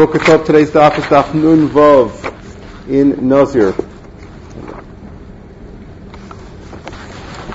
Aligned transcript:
Book 0.00 0.14
of 0.14 0.46
today's 0.46 0.70
daf 0.70 0.96
is 0.96 1.04
daf 1.04 1.34
Nun 1.34 1.68
Vov 1.68 2.88
in 2.88 3.28
Nazir. 3.28 3.74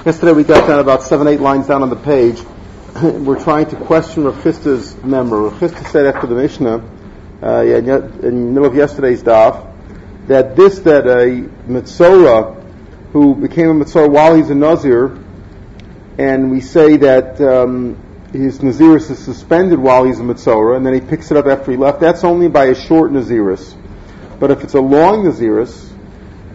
Yesterday 0.06 0.32
we 0.32 0.44
got 0.44 0.68
down 0.68 0.80
about 0.80 1.02
seven, 1.02 1.28
eight 1.28 1.40
lines 1.40 1.66
down 1.66 1.82
on 1.82 1.90
the 1.90 1.96
page. 1.96 2.40
We're 3.02 3.44
trying 3.44 3.66
to 3.72 3.76
question 3.76 4.26
Rav 4.26 4.36
Chisda's 4.44 4.96
memory. 5.04 5.50
Rav 5.50 5.54
Chisda 5.54 5.88
said 5.88 6.06
after 6.06 6.28
the 6.28 6.36
Mishnah, 6.36 6.88
uh, 7.42 7.64
in 7.64 7.86
the 8.22 8.32
middle 8.32 8.66
of 8.66 8.76
yesterday's 8.76 9.24
daf, 9.24 9.68
that 10.28 10.56
this, 10.56 10.78
that 10.82 11.08
a 11.08 11.50
Mitzorah 11.68 12.64
who 13.12 13.34
became 13.34 13.70
a 13.70 13.86
Mitzorah 13.86 14.12
while 14.12 14.36
he's 14.36 14.52
a 14.52 14.56
Nazir, 14.56 15.18
and 16.20 16.52
we 16.52 16.62
say 16.62 16.98
that 16.98 17.42
um, 17.42 18.05
his 18.36 18.60
Naziris 18.60 19.10
is 19.10 19.20
suspended 19.20 19.80
while 19.80 20.04
he's 20.04 20.20
a 20.20 20.24
Mitzorah, 20.24 20.78
and 20.78 20.86
then 20.86 20.94
he 20.94 21.02
picks 21.02 21.32
it 21.32 21.38
up 21.38 21.46
after 21.46 21.72
he 21.72 21.78
left, 21.78 22.00
that's 22.00 22.24
only 22.24 22.48
by 22.48 22.66
a 22.66 22.76
short 22.76 23.12
Naziris. 23.12 23.76
But 24.40 24.52
if 24.52 24.64
it's 24.64 24.74
a 24.74 24.82
long 24.82 25.24
Naziris, 25.24 25.92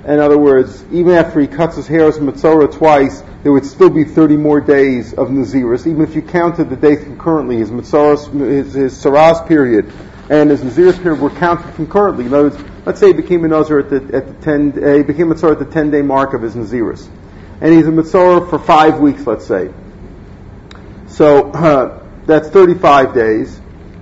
in 0.04 0.18
other 0.18 0.38
words, 0.38 0.84
even 0.90 1.12
after 1.12 1.40
he 1.40 1.46
cuts 1.46 1.76
his 1.76 1.86
hair 1.86 2.08
as 2.08 2.16
a 2.16 2.20
Mitzorah 2.20 2.72
twice, 2.72 3.22
there 3.42 3.52
would 3.52 3.66
still 3.66 3.90
be 3.90 4.04
30 4.04 4.36
more 4.36 4.60
days 4.60 5.12
of 5.12 5.28
Naziris, 5.28 5.86
even 5.86 6.02
if 6.02 6.14
you 6.14 6.22
counted 6.22 6.70
the 6.70 6.76
days 6.76 7.02
concurrently, 7.02 7.56
his 7.56 7.70
Mitzorah, 7.70 8.48
his, 8.48 8.74
his 8.74 8.94
Saras 8.94 9.46
period, 9.46 9.92
and 10.30 10.50
his 10.50 10.60
Naziris 10.60 11.02
period 11.02 11.20
were 11.20 11.30
counted 11.30 11.74
concurrently. 11.74 12.26
In 12.26 12.34
other 12.34 12.50
words, 12.50 12.64
let's 12.86 13.00
say 13.00 13.08
he 13.08 13.12
became 13.12 13.44
a 13.44 13.48
Nazir 13.48 13.80
at 13.80 13.90
the, 13.90 14.16
at 14.16 14.26
the 14.26 14.34
10, 14.44 14.84
uh, 14.84 14.94
he 14.94 15.02
became 15.02 15.30
a 15.30 15.34
Mitzorah 15.34 15.52
at 15.52 15.58
the 15.58 15.64
10 15.64 15.90
day 15.90 16.02
mark 16.02 16.34
of 16.34 16.42
his 16.42 16.54
Naziris. 16.54 17.08
And 17.60 17.74
he's 17.74 17.86
a 17.86 17.90
Mitzorah 17.90 18.48
for 18.48 18.58
five 18.58 19.00
weeks, 19.00 19.26
let's 19.26 19.46
say. 19.46 19.70
So 21.20 21.50
uh, 21.50 22.02
that's 22.24 22.48
35 22.48 23.12
days. 23.12 23.60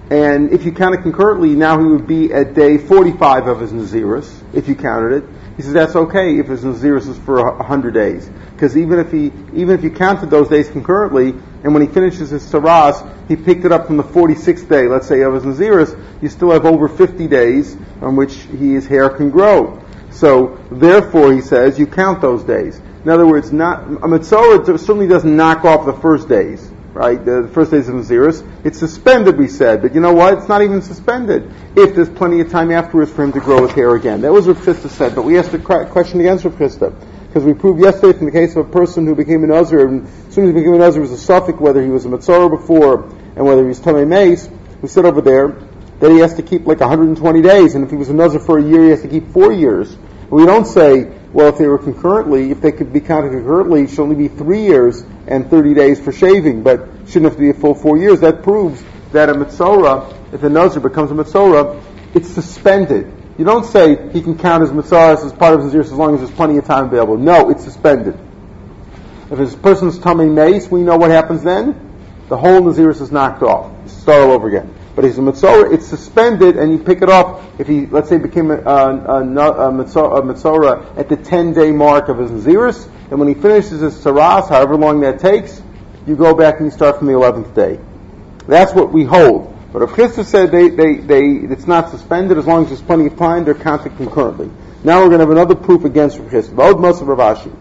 And 0.09 0.53
if 0.53 0.65
you 0.65 0.71
count 0.71 0.95
it 0.95 1.03
concurrently, 1.03 1.57
now 1.57 1.77
he 1.81 1.85
would 1.85 2.07
be 2.07 2.33
at 2.33 2.55
day 2.55 2.79
45 2.79 3.49
of 3.49 3.59
his 3.59 3.73
Naziris, 3.73 4.33
if 4.55 4.69
you 4.69 4.77
counted 4.77 5.25
it. 5.25 5.25
He 5.57 5.65
says 5.65 5.73
that's 5.73 5.97
okay 5.97 6.39
if 6.39 6.47
his 6.47 6.63
Naziris 6.63 7.09
is 7.09 7.19
for 7.19 7.45
100 7.57 7.93
days. 7.93 8.31
Because 8.53 8.77
even 8.77 9.01
if 9.01 9.11
he, 9.11 9.33
even 9.53 9.71
if 9.71 9.83
you 9.83 9.91
counted 9.91 10.31
those 10.31 10.49
days 10.49 10.69
concurrently, 10.69 11.31
and 11.65 11.75
when 11.75 11.83
he 11.83 11.89
finishes 11.89 12.31
his 12.31 12.47
Saras, 12.47 13.05
he 13.27 13.35
picked 13.35 13.65
it 13.65 13.73
up 13.73 13.89
from 13.89 13.97
the 13.97 14.05
46th 14.05 14.69
day, 14.69 14.87
let's 14.87 15.09
say, 15.09 15.23
of 15.23 15.35
his 15.35 15.43
Naziris, 15.43 16.01
you 16.23 16.29
still 16.29 16.53
have 16.53 16.67
over 16.67 16.87
50 16.87 17.27
days 17.27 17.77
on 18.01 18.15
which 18.15 18.35
his 18.35 18.87
hair 18.87 19.11
can 19.11 19.31
grow. 19.31 19.83
So, 20.13 20.65
therefore, 20.71 21.33
he 21.33 21.41
says, 21.41 21.81
you 21.81 21.89
count 21.89 22.21
those 22.21 22.45
days. 22.45 22.81
In 23.03 23.11
other 23.11 23.27
words, 23.27 23.53
not, 23.53 23.83
a 23.89 24.07
Mitzorah 24.07 24.65
certainly 24.79 25.09
doesn't 25.09 25.37
knock 25.37 25.65
off 25.65 25.85
the 25.85 25.95
first 25.95 26.29
days 26.29 26.68
right? 26.99 27.25
The 27.25 27.49
first 27.55 27.71
days 27.71 27.89
of 27.89 27.95
Naziris. 27.95 28.45
It's 28.65 28.81
suspended, 28.81 29.39
we 29.39 29.47
said, 29.47 29.83
but 29.83 29.95
you 29.95 30.01
know 30.01 30.13
what? 30.13 30.35
It's 30.35 30.49
not 30.49 30.63
even 30.63 30.83
suspended 30.83 31.49
if 31.77 31.95
there's 31.95 32.09
plenty 32.11 32.41
of 32.41 32.51
time 32.51 32.73
afterwards 32.73 33.13
for 33.13 33.23
him 33.23 33.33
to 33.33 33.41
grow 33.41 33.65
his 33.65 33.71
hair 33.71 33.95
again. 33.95 34.23
That 34.23 34.33
was 34.33 34.49
what 34.49 34.57
Chisda 34.57 34.89
said, 34.91 35.15
but 35.15 35.23
we 35.23 35.39
asked 35.39 35.55
a 35.55 35.59
question 35.59 36.19
against 36.19 36.45
Rav 36.45 36.55
Chisda. 36.55 36.93
Because 37.29 37.45
we 37.45 37.55
proved 37.55 37.81
yesterday 37.81 38.19
from 38.19 38.27
the 38.27 38.33
case 38.33 38.57
of 38.57 38.67
a 38.67 38.71
person 38.71 39.07
who 39.07 39.15
became 39.15 39.45
a 39.45 39.47
Nazir, 39.47 39.87
and 39.87 40.09
as 40.09 40.35
soon 40.35 40.45
as 40.45 40.49
he 40.49 40.55
became 40.55 40.75
a 40.75 40.79
Nazir, 40.79 41.03
it 41.03 41.09
was 41.09 41.13
a 41.13 41.19
suffix 41.19 41.61
whether 41.61 41.81
he 41.81 41.89
was 41.89 42.05
a 42.05 42.09
Mitzorah 42.09 42.51
before 42.51 43.05
and 43.37 43.45
whether 43.47 43.63
he 43.63 43.69
was 43.69 43.79
Tamei 43.79 44.07
Mace. 44.07 44.49
We 44.83 44.89
said 44.89 45.05
over 45.05 45.21
there 45.21 45.57
that 46.01 46.11
he 46.11 46.19
has 46.19 46.35
to 46.35 46.43
keep 46.43 46.67
like 46.67 46.81
120 46.81 47.43
days, 47.43 47.77
and 47.77 47.85
if 47.85 47.91
he 47.91 47.97
was 47.97 48.09
a 48.09 48.15
Nazir 48.15 48.41
for 48.41 48.59
a 48.59 48.63
year, 48.63 48.83
he 48.83 48.91
has 48.91 49.03
to 49.03 49.09
keep 49.09 49.31
four 49.33 49.53
years. 49.53 49.97
We 50.31 50.47
don't 50.47 50.65
say, 50.65 51.17
well, 51.33 51.49
if 51.49 51.59
they 51.59 51.67
were 51.67 51.79
concurrently, 51.79 52.51
if 52.51 52.61
they 52.61 52.73
could 52.73 52.93
be 52.93 53.01
counted 53.01 53.31
concurrently, 53.31 53.83
it 53.83 53.91
should 53.91 54.01
only 54.01 54.17
be 54.17 54.29
three 54.29 54.63
years 54.63 55.03
and 55.27 55.51
30 55.51 55.75
days 55.75 56.01
for 56.01 56.11
shaving, 56.11 56.63
but 56.63 56.89
shouldn't 57.07 57.25
have 57.25 57.35
to 57.35 57.41
be 57.41 57.51
a 57.51 57.55
full 57.55 57.75
four 57.75 57.99
years. 57.99 58.21
That 58.21 58.43
proves 58.43 58.83
that 59.13 59.29
a 59.29 59.35
Mitzorah, 59.35 60.33
if 60.33 60.43
a 60.43 60.49
Nazir 60.49 60.81
becomes 60.81 61.11
a 61.11 61.15
Mitzorah, 61.15 61.83
it's 62.15 62.29
suspended. 62.29 63.13
You 63.37 63.45
don't 63.45 63.65
say 63.65 64.11
he 64.13 64.23
can 64.23 64.39
count 64.39 64.63
his 64.63 64.71
Mitzorah 64.71 65.23
as 65.25 65.33
part 65.33 65.55
of 65.55 65.65
his 65.65 65.75
years 65.75 65.87
as 65.87 65.93
long 65.93 66.15
as 66.15 66.21
there's 66.21 66.33
plenty 66.33 66.57
of 66.57 66.65
time 66.65 66.87
available. 66.87 67.19
No, 67.19 67.51
it's 67.51 67.63
suspended. 67.63 68.19
If 69.31 69.39
a 69.39 69.57
person's 69.59 69.99
tummy 69.99 70.27
mace, 70.27 70.71
we 70.71 70.81
know 70.81 70.97
what 70.97 71.11
happens 71.11 71.43
then. 71.43 71.85
The 72.29 72.37
whole 72.37 72.61
Naziris 72.63 73.03
is 73.03 73.13
knocked 73.13 73.43
off. 73.43 73.91
Start 73.91 74.23
all 74.23 74.33
over 74.33 74.49
again. 74.49 74.75
But 74.99 75.05
he's 75.05 75.17
a 75.17 75.21
Mitzorah, 75.21 75.73
it's 75.73 75.87
suspended 75.87 76.57
and 76.57 76.73
you 76.73 76.79
pick 76.81 77.03
it 77.03 77.09
up 77.09 77.61
if 77.61 77.69
he, 77.69 77.87
let's 77.87 78.09
say, 78.09 78.19
became 78.19 78.51
a, 78.51 78.57
a, 78.57 78.97
a, 78.97 79.21
at 80.97 81.09
the 81.09 81.17
10 81.17 81.53
day 81.53 81.71
mark 81.71 82.09
of 82.09 82.19
his 82.19 82.33
Naziris, 82.33 82.85
and 83.09 83.21
when 83.21 83.29
he 83.29 83.35
finishes 83.35 83.81
his 83.81 83.95
Saras, 83.95 84.49
however 84.49 84.75
long 84.75 84.99
that 85.03 85.21
takes, 85.21 85.63
you 86.05 86.17
go 86.17 86.35
back 86.35 86.57
and 86.57 86.65
you 86.65 86.73
start 86.73 86.99
from 86.99 87.07
the 87.07 87.13
11th 87.13 87.55
day. 87.55 87.79
That's 88.49 88.75
what 88.75 88.93
we 88.93 89.05
hold. 89.05 89.57
But 89.73 89.83
if 89.83 89.91
Chisda 89.91 90.25
said 90.25 90.51
they, 90.51 90.69
they, 90.69 90.97
they, 90.97 91.27
it's 91.27 91.69
not 91.69 91.91
suspended 91.91 92.37
as 92.37 92.47
long 92.47 92.65
as 92.65 92.71
there's 92.71 92.83
plenty 92.83 93.07
of 93.07 93.17
time, 93.17 93.45
they're 93.45 93.55
counted 93.55 93.97
concurrently. 93.99 94.51
Now 94.83 95.03
we're 95.03 95.11
going 95.11 95.21
to 95.21 95.27
have 95.27 95.31
another 95.31 95.55
proof 95.55 95.85
against 95.85 96.19
Chisda. 96.19 96.57
V'od 96.57 96.81
Moshe 96.81 97.07
Ravashi. 97.07 97.55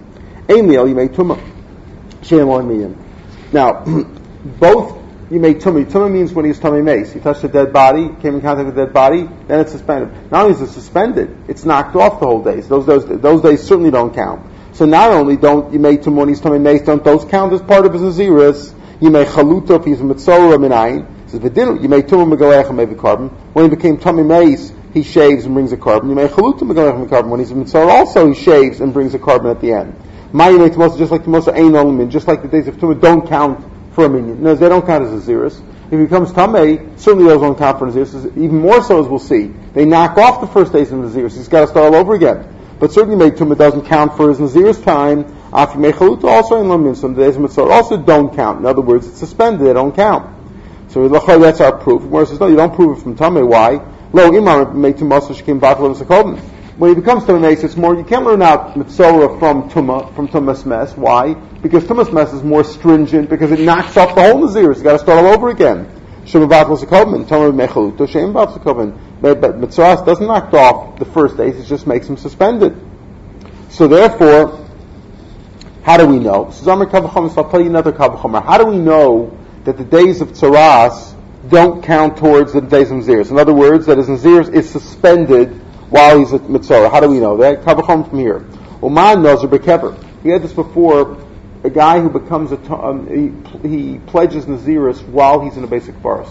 Amiel, 0.50 0.88
you 0.88 0.96
may. 0.96 1.08
Shem 2.24 2.98
Now, 3.54 3.84
both 4.60 5.07
you 5.30 5.40
may 5.40 5.54
tummy. 5.54 5.84
Tummy 5.84 6.10
means 6.10 6.32
when 6.32 6.46
he's 6.46 6.60
tummy 6.60 6.82
mace. 6.82 7.12
He 7.12 7.20
touched 7.20 7.44
a 7.44 7.50
dead 7.50 7.74
body, 7.74 8.10
came 8.22 8.36
in 8.36 8.42
contact 8.42 8.68
with 8.68 8.78
a 8.78 8.86
dead 8.86 8.94
body, 8.94 9.28
then 9.48 9.60
it's 9.60 9.72
suspended. 9.72 10.32
Not 10.32 10.46
only 10.46 10.56
is 10.56 10.62
it 10.62 10.72
suspended, 10.72 11.36
it's 11.50 11.66
knocked 11.66 11.96
off 11.96 12.20
the 12.20 12.26
whole 12.26 12.44
day. 12.44 12.62
So 12.62 12.82
those, 12.82 13.06
those, 13.06 13.22
those 13.22 13.42
days 13.42 13.64
certainly 13.64 13.92
don't 13.92 14.14
count. 14.14 14.46
So 14.74 14.86
not 14.86 15.12
only 15.12 15.36
don't 15.36 15.74
you 15.74 15.80
may 15.80 15.98
tumah 15.98 16.18
when 16.18 16.30
he's 16.30 16.40
tummy 16.40 16.60
mace, 16.60 16.84
don't 16.84 17.04
those 17.04 17.26
count 17.26 17.52
as 17.52 17.62
part 17.62 17.86
of 17.86 17.94
his 17.94 18.04
naziris? 18.04 18.74
You 19.02 19.10
may 19.10 19.26
chaluta 19.26 19.80
if 19.80 19.86
he's 19.86 20.00
a 20.00 20.04
mitzorah 20.04 20.58
minayin. 20.58 21.30
Says 21.30 21.42
v'dinu. 21.42 21.82
You 21.82 21.90
may 21.90 22.04
tumah 22.04 22.34
megalecha 22.34 22.74
maybe 22.74 22.96
carbon. 22.96 23.30
When 23.54 23.70
he 23.70 23.76
became 23.76 23.98
tummy 23.98 24.24
mace, 24.24 24.72
he 24.94 25.04
shaves 25.04 25.46
and 25.46 25.54
brings 25.54 25.74
a 25.74 25.78
carbon. 25.78 26.10
You 26.10 26.16
may 26.16 26.28
chaluta 26.28 26.60
megalecha 26.60 27.10
carbon. 27.10 27.32
When 27.32 27.40
he's 27.42 27.52
a 27.52 27.56
mitzorah, 27.56 27.90
also 27.90 28.30
he 28.30 28.34
shaves 28.34 28.80
and 28.80 28.94
brings 28.94 29.14
a 29.14 29.20
carbon 29.20 29.52
at 29.52 29.60
the 29.60 29.74
end. 29.74 29.94
My 30.32 30.50
you 30.50 30.60
may 30.60 30.70
just 30.70 31.12
like 31.12 31.24
the 31.24 31.30
most 31.30 31.48
ain 31.50 31.72
olamin, 31.72 32.10
just 32.10 32.28
like 32.28 32.42
the 32.44 32.48
days 32.48 32.68
of 32.68 32.78
tumah 32.78 33.02
don't 33.02 33.28
count 33.28 33.77
for 33.98 34.06
a 34.06 34.10
minion. 34.10 34.44
No, 34.44 34.54
they 34.54 34.70
don't 34.70 34.86
count 34.86 35.06
as 35.06 35.28
a 35.28 35.32
zirus. 35.32 35.60
If 35.88 35.92
he 35.92 35.98
becomes 35.98 36.32
tamei, 36.32 37.00
certainly 37.00 37.28
those 37.28 37.42
don't 37.42 37.58
count 37.58 37.80
for 37.80 37.88
a 37.88 37.92
zirus. 37.92 38.28
Even 38.38 38.60
more 38.60 38.84
so, 38.84 39.02
as 39.02 39.08
we'll 39.08 39.18
see, 39.18 39.48
they 39.74 39.86
knock 39.86 40.20
off 40.20 40.40
the 40.40 40.46
first 40.46 40.72
days 40.72 40.92
of 40.92 41.02
the 41.02 41.20
zirus. 41.20 41.36
He's 41.36 41.48
got 41.48 41.62
to 41.62 41.68
start 41.68 41.88
all 41.88 41.96
over 41.96 42.14
again. 42.14 42.48
But 42.80 42.92
certainly, 42.92 43.16
made 43.16 43.40
tumah 43.40 43.58
doesn't 43.58 43.88
count 43.88 44.16
for 44.16 44.30
his 44.30 44.40
nazir's 44.40 44.80
time. 44.80 45.26
After 45.52 45.80
mechalut 45.80 46.24
also 46.26 46.62
in 46.62 46.70
lamin, 46.70 46.96
some 46.96 47.16
days 47.16 47.38
of 47.38 47.42
mitzvah 47.42 47.64
also 47.64 47.98
don't 47.98 48.36
count. 48.36 48.60
In 48.60 48.68
other 48.68 48.82
words, 48.82 49.08
it's 49.08 49.18
suspended; 49.18 49.66
they 49.66 49.74
don't 49.74 49.96
count. 49.96 50.32
So 50.90 51.08
that's 51.08 51.60
our 51.60 51.76
proof. 51.76 52.04
Gemara 52.04 52.28
says, 52.28 52.40
no, 52.40 52.46
you 52.46 52.56
don't 52.56 52.76
prove 52.76 53.00
it 53.00 53.02
from 53.02 53.16
tamei. 53.16 53.48
Why? 53.48 53.82
Lo 54.14 54.28
imam 54.28 54.80
made 54.80 54.98
tumah 54.98 55.22
shkim 55.22 55.60
batla 55.60 56.38
when 56.78 56.92
he 56.92 56.96
becomes 56.96 57.24
Tumah 57.24 57.64
it's 57.64 57.76
more, 57.76 57.96
you 57.96 58.04
can't 58.04 58.24
learn 58.24 58.44
out 58.44 58.76
Mitzorah 58.76 59.40
from 59.40 59.68
Tumah, 59.68 60.16
from 60.16 60.28
Tumah's 60.28 60.64
mess. 60.64 60.96
Why? 60.96 61.34
Because 61.34 61.84
Tumah's 61.86 62.12
mess 62.12 62.32
is 62.34 62.44
more 62.44 62.64
stringent 62.64 63.32
because 63.32 63.52
it 63.52 63.60
knocks 63.62 63.98
off 63.98 64.14
the 64.14 64.22
whole 64.22 64.46
Nazir. 64.46 64.74
You 64.74 64.84
gotta 64.84 65.00
start 65.00 65.26
all 65.26 65.34
over 65.34 65.50
again. 65.50 65.90
Shemavat 66.26 66.66
Lasakovin, 66.66 67.26
Tumah 67.26 67.68
Mechalut, 67.68 68.08
Shem 68.08 68.32
Vatsakovin. 68.32 69.22
But 69.22 69.42
Mitzorah 69.42 70.06
doesn't 70.06 70.28
knock 70.28 70.54
off 70.54 71.00
the 71.00 71.06
first 71.06 71.36
days, 71.36 71.58
it 71.58 71.66
just 71.66 71.88
makes 71.88 72.08
him 72.08 72.16
suspended. 72.16 72.80
So 73.70 73.88
therefore, 73.88 74.64
how 75.82 75.98
do 75.98 76.06
we 76.06 76.20
know? 76.20 76.52
So 76.52 76.70
I'll 76.70 77.50
tell 77.50 77.62
you 77.62 77.70
another 77.70 77.92
Kavachomer. 77.92 78.46
How 78.46 78.60
do 78.60 78.66
we 78.66 78.78
know 78.78 79.36
that 79.64 79.78
the 79.78 79.84
days 79.84 80.22
of 80.22 80.34
Tzaras 80.34 81.16
don't 81.50 81.84
count 81.84 82.18
towards 82.18 82.54
the 82.54 82.62
days 82.62 82.92
of 82.92 82.98
Naziris? 82.98 83.32
In 83.32 83.40
other 83.40 83.54
words, 83.54 83.88
that 83.88 83.98
his 83.98 84.08
Naziris 84.08 84.54
is 84.54 84.70
suspended 84.70 85.60
while 85.90 86.20
he's 86.20 86.34
at 86.34 86.42
Mitzorah. 86.42 86.92
How 86.92 87.00
do 87.00 87.10
we 87.10 87.20
know 87.20 87.38
that? 87.38 87.62
Kavachom 87.62 88.10
from 88.10 88.20
here. 88.20 88.46
Uman 88.82 89.24
Nazir 89.24 89.50
Bekever. 89.50 90.24
We 90.24 90.32
had 90.32 90.42
this 90.42 90.54
before. 90.54 91.24
A 91.64 91.70
guy 91.70 92.00
who 92.00 92.10
becomes 92.10 92.52
a, 92.52 92.74
um, 92.74 93.08
he, 93.64 93.68
he 93.68 93.98
pledges 93.98 94.46
Naziris 94.46 95.06
while 95.08 95.42
he's 95.42 95.58
in 95.58 95.64
a 95.64 95.68
beis 95.68 95.92
hakvaros. 95.92 96.30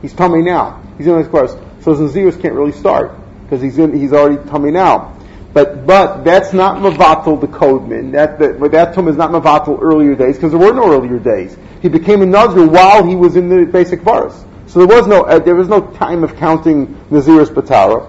He's 0.00 0.14
tummy 0.14 0.40
now. 0.40 0.80
He's 0.96 1.06
in 1.06 1.14
a 1.14 1.16
beis 1.16 1.28
hakvaros. 1.28 1.82
So 1.82 1.94
his 1.94 2.12
Naziris 2.12 2.40
can't 2.40 2.54
really 2.54 2.72
start 2.72 3.12
because 3.42 3.60
he's 3.60 3.76
in, 3.76 3.92
he's 3.92 4.12
already 4.12 4.42
tummy 4.48 4.70
now. 4.70 5.18
But 5.52 5.84
but 5.84 6.22
that's 6.24 6.52
not 6.52 6.78
mavatal 6.78 7.40
the 7.40 7.48
codeman. 7.48 8.12
That 8.12 8.38
that, 8.38 8.70
that 8.70 8.94
tum 8.94 9.08
is 9.08 9.16
not 9.16 9.30
mavatal 9.30 9.78
earlier 9.82 10.14
days 10.14 10.36
because 10.36 10.52
there 10.52 10.60
were 10.60 10.72
no 10.72 10.90
earlier 10.90 11.18
days. 11.18 11.56
He 11.82 11.88
became 11.88 12.22
a 12.22 12.26
nazir 12.26 12.66
while 12.66 13.04
he 13.04 13.16
was 13.16 13.36
in 13.36 13.48
the 13.48 13.56
beis 13.66 13.94
hakvaros. 13.94 14.48
So 14.68 14.86
there 14.86 14.96
was 14.96 15.06
no 15.06 15.24
uh, 15.24 15.38
there 15.40 15.56
was 15.56 15.68
no 15.68 15.80
time 15.80 16.24
of 16.24 16.36
counting 16.36 16.86
Naziris 17.10 17.48
Batara. 17.48 18.08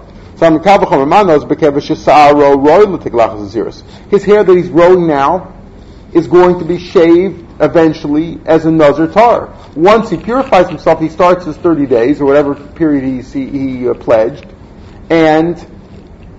His 4.10 4.24
hair 4.24 4.44
that 4.44 4.56
he's 4.56 4.68
growing 4.68 5.06
now 5.06 5.54
is 6.12 6.26
going 6.28 6.58
to 6.58 6.64
be 6.64 6.78
shaved 6.78 7.44
eventually 7.60 8.40
as 8.44 8.64
a 8.66 8.70
nazar 8.70 9.08
tar. 9.08 9.54
Once 9.74 10.10
he 10.10 10.16
purifies 10.16 10.68
himself, 10.68 11.00
he 11.00 11.08
starts 11.08 11.44
his 11.44 11.56
30 11.56 11.86
days 11.86 12.20
or 12.20 12.24
whatever 12.24 12.54
period 12.54 13.04
he, 13.04 13.46
he 13.46 13.88
uh, 13.88 13.94
pledged, 13.94 14.46
and 15.10 15.66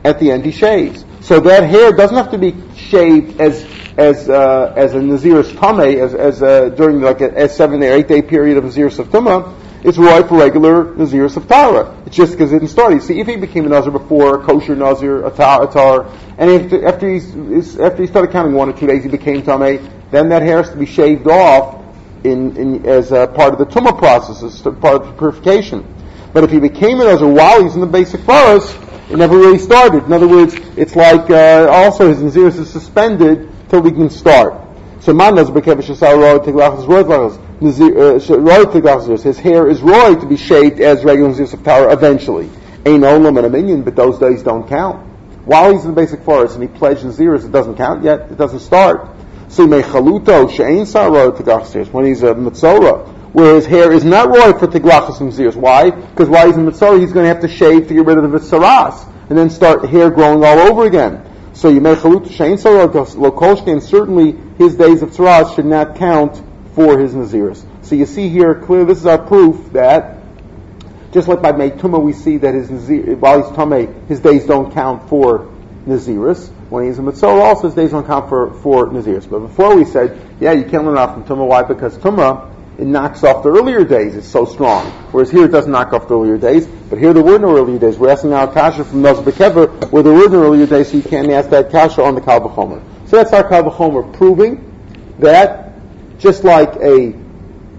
at 0.03 0.19
the 0.19 0.31
end 0.31 0.45
he 0.45 0.51
shaves. 0.51 1.05
So 1.21 1.39
that 1.41 1.63
hair 1.63 1.91
doesn't 1.91 2.15
have 2.15 2.31
to 2.31 2.37
be 2.37 2.53
shaved 2.75 3.41
as 3.41 3.65
as 3.97 4.29
uh, 4.29 4.73
as 4.75 4.93
a 4.93 5.01
nazir's 5.01 5.51
tame 5.53 5.79
as 5.79 6.13
as 6.13 6.43
uh, 6.43 6.69
during 6.69 7.01
like 7.01 7.21
a, 7.21 7.45
a, 7.45 7.49
seven 7.49 7.81
or 7.81 7.93
eight 7.93 8.07
day 8.07 8.21
period 8.21 8.57
of 8.57 8.65
nazir's 8.65 8.99
of 8.99 9.07
tumah 9.07 9.64
it's 9.85 9.99
right 9.99 10.27
for 10.27 10.39
regular 10.39 10.85
Nazirus 10.95 11.37
of 11.37 11.47
Tara. 11.47 11.95
It's 12.07 12.15
just 12.15 12.31
because 12.31 12.51
it 12.51 12.55
didn't 12.59 12.71
start. 12.71 12.93
You 12.93 12.99
see, 12.99 13.19
if 13.19 13.27
he 13.27 13.35
became 13.35 13.67
a 13.67 13.69
Nazir 13.69 13.91
before, 13.91 14.43
kosher 14.43 14.75
Nazir, 14.75 15.23
a 15.23 15.29
tar, 15.29 16.07
and 16.39 16.49
after, 16.49 16.87
after, 16.87 17.13
he's, 17.13 17.79
after 17.79 18.01
he 18.01 18.07
started 18.07 18.31
counting 18.31 18.53
one 18.53 18.67
or 18.67 18.73
two 18.73 18.87
days, 18.87 19.03
he 19.03 19.09
became 19.09 19.43
Tameh, 19.43 19.79
then 20.09 20.29
that 20.29 20.41
hair 20.41 20.57
has 20.57 20.71
to 20.71 20.75
be 20.75 20.87
shaved 20.87 21.27
off 21.27 21.83
in, 22.23 22.57
in, 22.57 22.85
as 22.87 23.11
a 23.11 23.27
part 23.27 23.53
of 23.53 23.59
the 23.59 23.65
tumah 23.67 23.95
process, 23.95 24.41
as 24.41 24.59
part 24.61 25.03
of 25.03 25.17
purification. 25.19 25.85
But 26.33 26.43
if 26.43 26.49
he 26.49 26.59
became 26.59 26.99
a 26.99 27.03
Nazir 27.03 27.27
while 27.27 27.63
he's 27.63 27.75
in 27.75 27.81
the 27.81 27.87
beis 27.87 28.11
hakvaros, 28.11 29.11
it 29.11 29.17
never 29.17 29.37
really 29.37 29.59
started. 29.59 30.03
In 30.05 30.13
other 30.13 30.27
words, 30.27 30.55
it's 30.75 30.95
like 30.95 31.29
uh, 31.29 31.67
also 31.69 32.11
his 32.11 32.17
Nazirus 32.17 32.57
is 32.57 32.71
suspended 32.71 33.51
till 33.69 33.81
we 33.81 33.91
can 33.91 34.09
start. 34.09 34.65
So 35.01 35.13
my 35.13 35.29
nazir 35.29 35.53
became 35.53 35.77
man 35.77 35.87
knows 35.87 37.37
uh, 37.37 37.44
Uh, 37.61 38.19
his 39.17 39.37
hair 39.39 39.69
is 39.69 39.81
roy 39.81 40.15
to 40.15 40.25
be 40.27 40.35
shaped 40.35 40.81
as 40.81 41.05
regular 41.05 41.29
Nazirus 41.29 41.53
of 41.53 41.63
Torah 41.63 41.93
eventually. 41.93 42.49
Ain't 42.85 43.03
olam 43.03 43.37
and 43.37 43.45
a 43.45 43.49
minion, 43.49 43.83
but 43.83 43.95
those 43.95 44.19
days 44.19 44.43
don't 44.43 44.67
count. 44.67 45.07
While 45.45 45.71
he's 45.71 45.85
in 45.85 45.95
the 45.95 46.01
beis 46.01 46.13
hakvaros 46.13 46.55
and 46.55 46.63
he 46.63 46.67
pledged 46.67 47.03
Nazirus, 47.03 47.45
it 47.45 47.53
doesn't 47.53 47.75
count 47.75 48.03
yet. 48.03 48.31
It 48.31 48.37
doesn't 48.37 48.59
start. 48.59 49.07
So 49.47 49.65
may 49.67 49.83
chaluto 49.83 50.53
she'ain 50.53 50.85
saro 50.85 51.31
teglachas 51.31 51.93
when 51.93 52.05
he's 52.05 52.23
a 52.23 52.33
mitzora, 52.33 53.07
where 53.31 53.55
his 53.55 53.65
hair 53.65 53.93
is 53.93 54.03
not 54.03 54.27
roy 54.27 54.51
for 54.51 54.67
teglachas 54.67 55.19
Nazirus. 55.19 55.55
Why? 55.55 55.91
Because 55.91 56.27
while 56.27 56.47
he's 56.47 56.57
in 56.57 56.65
mitzora, 56.65 56.99
he's 56.99 57.13
going 57.13 57.23
to 57.23 57.29
have 57.29 57.41
to 57.41 57.47
shave 57.47 57.87
to 57.87 57.93
get 57.93 58.05
rid 58.05 58.17
of 58.17 58.29
the 58.29 58.37
vitzaras 58.37 59.09
and 59.29 59.37
then 59.37 59.49
start 59.49 59.87
hair 59.87 60.09
growing 60.09 60.43
all 60.43 60.59
over 60.59 60.85
again. 60.85 61.23
So 61.53 61.69
you 61.69 61.79
may 61.79 61.95
chaluto 61.95 62.29
she'ain 62.29 62.57
saro 62.57 62.89
lokolshke, 62.89 63.81
certainly 63.81 64.35
his 64.57 64.75
days 64.75 65.01
of 65.01 65.11
tzaras 65.11 65.55
should 65.55 65.65
not 65.65 65.95
count 65.95 66.43
for 66.75 66.99
his 66.99 67.13
Naziris. 67.13 67.65
So 67.85 67.95
you 67.95 68.05
see 68.05 68.29
here 68.29 68.53
clearly, 68.53 68.85
this 68.85 68.99
is 68.99 69.05
our 69.05 69.17
proof 69.17 69.71
that 69.71 70.17
just 71.15 71.29
like 71.29 71.41
by 71.41 71.53
Meituma 71.53 72.01
we 72.01 72.11
see 72.11 72.37
that 72.37 72.53
his 72.53 72.69
while 72.69 73.41
he's 73.41 73.55
Tomei, 73.55 74.07
his 74.07 74.19
days 74.19 74.45
don't 74.45 74.73
count 74.73 75.09
for 75.09 75.49
Naziris. 75.87 76.49
When 76.69 76.85
he's 76.85 76.99
a 76.99 77.01
Mitzvah, 77.01 77.27
also 77.27 77.67
his 77.67 77.75
days 77.75 77.91
don't 77.91 78.05
count 78.05 78.27
for, 78.27 78.53
for 78.55 78.87
Naziris. 78.89 79.29
But 79.29 79.39
before 79.39 79.75
we 79.75 79.85
said, 79.85 80.19
yeah, 80.41 80.51
you 80.51 80.65
can't 80.65 80.83
learn 80.83 80.97
off 80.97 81.13
from 81.13 81.23
Tumah. 81.23 81.47
Why? 81.47 81.63
Because 81.63 81.97
Tumah, 81.97 82.51
it 82.77 82.85
knocks 82.85 83.23
off 83.23 83.43
the 83.43 83.49
earlier 83.49 83.85
days. 83.85 84.15
It's 84.15 84.27
so 84.27 84.43
strong. 84.43 84.85
Whereas 85.11 85.31
here 85.31 85.45
it 85.45 85.51
doesn't 85.51 85.71
knock 85.71 85.93
off 85.93 86.09
the 86.09 86.15
earlier 86.15 86.37
days. 86.37 86.65
But 86.65 86.99
here 86.99 87.13
there 87.13 87.23
were 87.23 87.39
no 87.39 87.55
earlier 87.55 87.79
days. 87.79 87.97
We're 87.97 88.09
asking 88.09 88.31
now 88.31 88.47
Kasha 88.47 88.83
from 88.83 89.01
Naz 89.01 89.19
Bekever, 89.19 89.89
where 89.91 90.03
there 90.03 90.11
were 90.13 90.27
no 90.27 90.43
earlier 90.43 90.65
days, 90.65 90.91
so 90.91 90.97
you 90.97 91.03
can't 91.03 91.29
ask 91.29 91.49
that 91.51 91.71
Kasha 91.71 92.03
on 92.03 92.15
the 92.15 92.21
Kalvachomer. 92.21 92.83
So 93.07 93.15
that's 93.15 93.31
our 93.31 93.47
Kalvachomer 93.47 94.11
proving 94.17 94.73
that 95.19 95.64
just 96.19 96.43
like 96.43 96.75
a, 96.77 97.13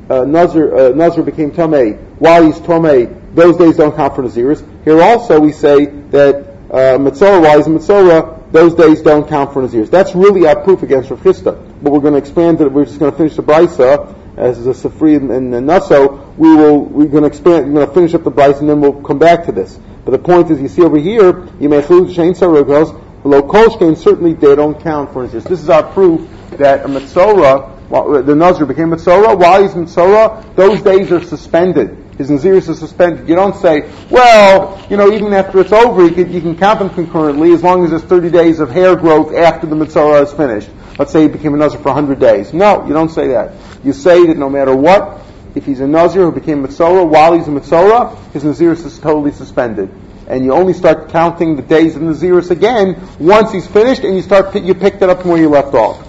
a 0.08 0.26
Nazir, 0.26 1.22
became 1.22 1.50
Tomei 1.50 1.98
while 2.18 2.44
he's 2.44 2.58
Tomei, 2.60 3.34
those 3.34 3.56
days 3.56 3.76
don't 3.76 3.94
count 3.94 4.14
for 4.14 4.22
Naziris. 4.22 4.66
Here 4.84 5.00
also 5.02 5.40
we 5.40 5.52
say 5.52 5.86
that 5.86 6.36
uh, 6.70 6.98
Mitzorah, 6.98 7.42
while 7.42 7.56
he's 7.58 7.66
Mitzorah, 7.66 8.50
those 8.52 8.74
days 8.74 9.02
don't 9.02 9.28
count 9.28 9.52
for 9.52 9.62
Naziris. 9.62 9.90
That's 9.90 10.14
really 10.14 10.46
our 10.46 10.62
proof 10.62 10.82
against 10.82 11.10
Rav 11.10 11.20
Chisda. 11.20 11.82
But 11.82 11.92
we're 11.92 12.00
going 12.00 12.14
to 12.14 12.18
expand 12.18 12.60
it, 12.60 12.72
we're 12.72 12.86
just 12.86 12.98
going 12.98 13.12
to 13.12 13.16
finish 13.16 13.36
the 13.36 13.42
Brisa 13.42 14.14
as 14.36 14.64
the 14.64 14.72
Safri 14.72 15.16
and, 15.16 15.54
and 15.54 15.66
Naso, 15.66 16.32
we 16.36 16.54
will, 16.54 16.84
we're 16.84 17.06
going 17.06 17.22
to 17.22 17.28
expand, 17.28 17.66
we're 17.66 17.80
going 17.80 17.86
to 17.86 17.94
finish 17.94 18.14
up 18.14 18.24
the 18.24 18.30
Brisa 18.30 18.60
and 18.60 18.68
then 18.68 18.80
we'll 18.80 19.02
come 19.02 19.18
back 19.18 19.46
to 19.46 19.52
this. 19.52 19.78
But 20.04 20.12
the 20.12 20.18
point 20.18 20.50
is, 20.50 20.60
you 20.60 20.68
see 20.68 20.82
over 20.82 20.98
here, 20.98 21.48
you 21.58 21.68
may 21.68 21.78
include 21.78 22.14
Shane 22.14 22.34
below 22.34 23.42
Kolshkein, 23.42 23.96
certainly 23.96 24.34
they 24.34 24.54
don't 24.54 24.80
count 24.80 25.12
for 25.12 25.26
Naziris. 25.26 25.44
This 25.44 25.60
is 25.62 25.68
our 25.68 25.82
proof 25.82 26.28
that 26.50 26.84
a 26.84 26.88
Mitzorah 26.88 27.75
the 27.90 28.34
Nazir 28.34 28.66
became 28.66 28.90
Mitzorah. 28.90 29.38
While 29.38 29.62
he's 29.62 29.72
Mitzorah, 29.72 30.54
those 30.56 30.82
days 30.82 31.12
are 31.12 31.22
suspended. 31.22 32.04
His 32.18 32.30
Naziris 32.30 32.68
is 32.68 32.78
suspended. 32.78 33.28
You 33.28 33.34
don't 33.34 33.54
say, 33.56 33.90
well, 34.10 34.84
you 34.88 34.96
know, 34.96 35.12
even 35.12 35.34
after 35.34 35.60
it's 35.60 35.72
over, 35.72 36.04
you 36.04 36.12
can, 36.12 36.32
you 36.32 36.40
can 36.40 36.56
count 36.56 36.78
them 36.78 36.90
concurrently 36.90 37.52
as 37.52 37.62
long 37.62 37.84
as 37.84 37.90
there's 37.90 38.02
30 38.02 38.30
days 38.30 38.58
of 38.58 38.70
hair 38.70 38.96
growth 38.96 39.34
after 39.34 39.66
the 39.66 39.76
Mitzorah 39.76 40.24
is 40.24 40.32
finished. 40.32 40.70
Let's 40.98 41.12
say 41.12 41.22
he 41.22 41.28
became 41.28 41.52
a 41.54 41.58
Nazir 41.58 41.78
for 41.78 41.92
100 41.92 42.18
days. 42.18 42.54
No, 42.54 42.86
you 42.86 42.94
don't 42.94 43.10
say 43.10 43.28
that. 43.28 43.52
You 43.84 43.92
say 43.92 44.26
that 44.26 44.38
no 44.38 44.48
matter 44.48 44.74
what, 44.74 45.20
if 45.54 45.66
he's 45.66 45.80
a 45.80 45.86
Nazir 45.86 46.22
who 46.22 46.32
became 46.32 46.66
Mitzorah, 46.66 47.06
while 47.06 47.34
he's 47.34 47.46
a 47.48 47.50
Mitzorah, 47.50 48.32
his 48.32 48.44
Naziris 48.44 48.86
is 48.86 48.98
totally 48.98 49.32
suspended. 49.32 49.90
And 50.26 50.44
you 50.44 50.52
only 50.52 50.72
start 50.72 51.10
counting 51.10 51.56
the 51.56 51.62
days 51.62 51.96
of 51.96 52.02
Naziris 52.02 52.50
again 52.50 53.00
once 53.18 53.52
he's 53.52 53.66
finished 53.66 54.02
and 54.02 54.16
you 54.16 54.22
start, 54.22 54.54
you 54.56 54.74
pick 54.74 54.98
that 55.00 55.10
up 55.10 55.20
from 55.20 55.32
where 55.32 55.40
you 55.40 55.50
left 55.50 55.74
off. 55.74 56.05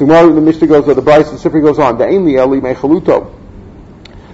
So 0.00 0.06
the 0.06 0.40
Mishnah 0.40 0.66
goes, 0.66 0.88
or 0.88 0.94
the 0.94 1.02
Bryce, 1.02 1.28
the 1.28 1.36
Sifri 1.36 1.60
goes 1.60 1.78
on, 1.78 1.98
Da'inli 1.98 2.42
Eli 2.42 2.60
Mechaluto. 2.60 3.36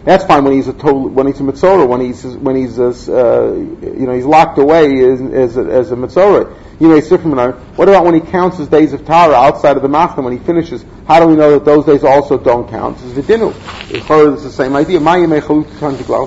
That's 0.05 0.25
fine 0.25 0.45
when 0.45 0.53
he's 0.53 0.69
a 0.69 0.73
total, 0.73 1.09
when 1.09 1.27
he's 1.27 1.41
a 1.41 1.43
mitzvah, 1.43 1.85
when 1.85 2.01
he's 2.01 2.23
when 2.23 2.55
he's 2.55 2.79
uh, 2.79 3.53
you 3.83 4.07
know 4.07 4.13
he's 4.13 4.25
locked 4.25 4.59
away 4.59 5.01
as 5.01 5.21
as 5.21 5.57
a, 5.57 5.63
as 5.63 5.91
a 5.91 5.97
mitzvah. 5.97 6.57
You 6.79 6.87
know, 6.87 7.51
what 7.75 7.89
about 7.89 8.05
when 8.05 8.15
he 8.15 8.21
counts 8.21 8.59
his 8.59 8.69
days 8.69 8.93
of 8.93 9.05
Tara 9.05 9.35
outside 9.35 9.77
of 9.77 9.83
the 9.83 9.89
Machna 9.89 10.23
when 10.23 10.39
he 10.39 10.39
finishes? 10.39 10.85
How 11.09 11.19
do 11.19 11.27
we 11.27 11.35
know 11.35 11.51
that 11.59 11.65
those 11.65 11.85
days 11.85 12.05
also 12.05 12.39
don't 12.39 12.71
count? 12.71 12.99
It's 13.03 13.27
Vidinu. 13.27 13.53
It's 13.91 14.43
the 14.45 14.53
same 14.53 14.77
idea. 14.77 15.01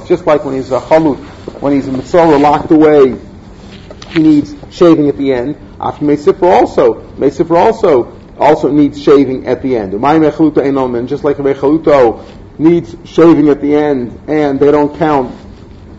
Just 0.05 0.25
like 0.25 0.43
when 0.43 0.55
he's 0.55 0.73
a 0.73 0.81
chalut, 0.81 1.17
when 1.61 1.71
he's 1.71 1.87
a 1.87 1.93
mitzvah 1.93 2.35
locked 2.35 2.71
away, 2.71 3.17
he 4.09 4.21
needs 4.21 4.53
shaving 4.69 5.07
at 5.07 5.15
the 5.15 5.31
end. 5.31 5.55
After 5.79 6.03
Mesipra 6.03 6.43
also, 6.43 6.95
Mesipra 7.11 7.55
also 7.55 8.18
also 8.39 8.71
needs 8.71 9.01
shaving 9.01 9.47
at 9.47 9.61
the 9.61 9.75
end. 9.75 9.91
Just 9.91 11.23
like 11.23 11.37
Mechaluto 11.37 12.23
needs 12.57 12.95
shaving 13.05 13.49
at 13.49 13.61
the 13.61 13.75
end, 13.75 14.19
and 14.27 14.59
they 14.59 14.71
don't 14.71 14.97
count 14.97 15.35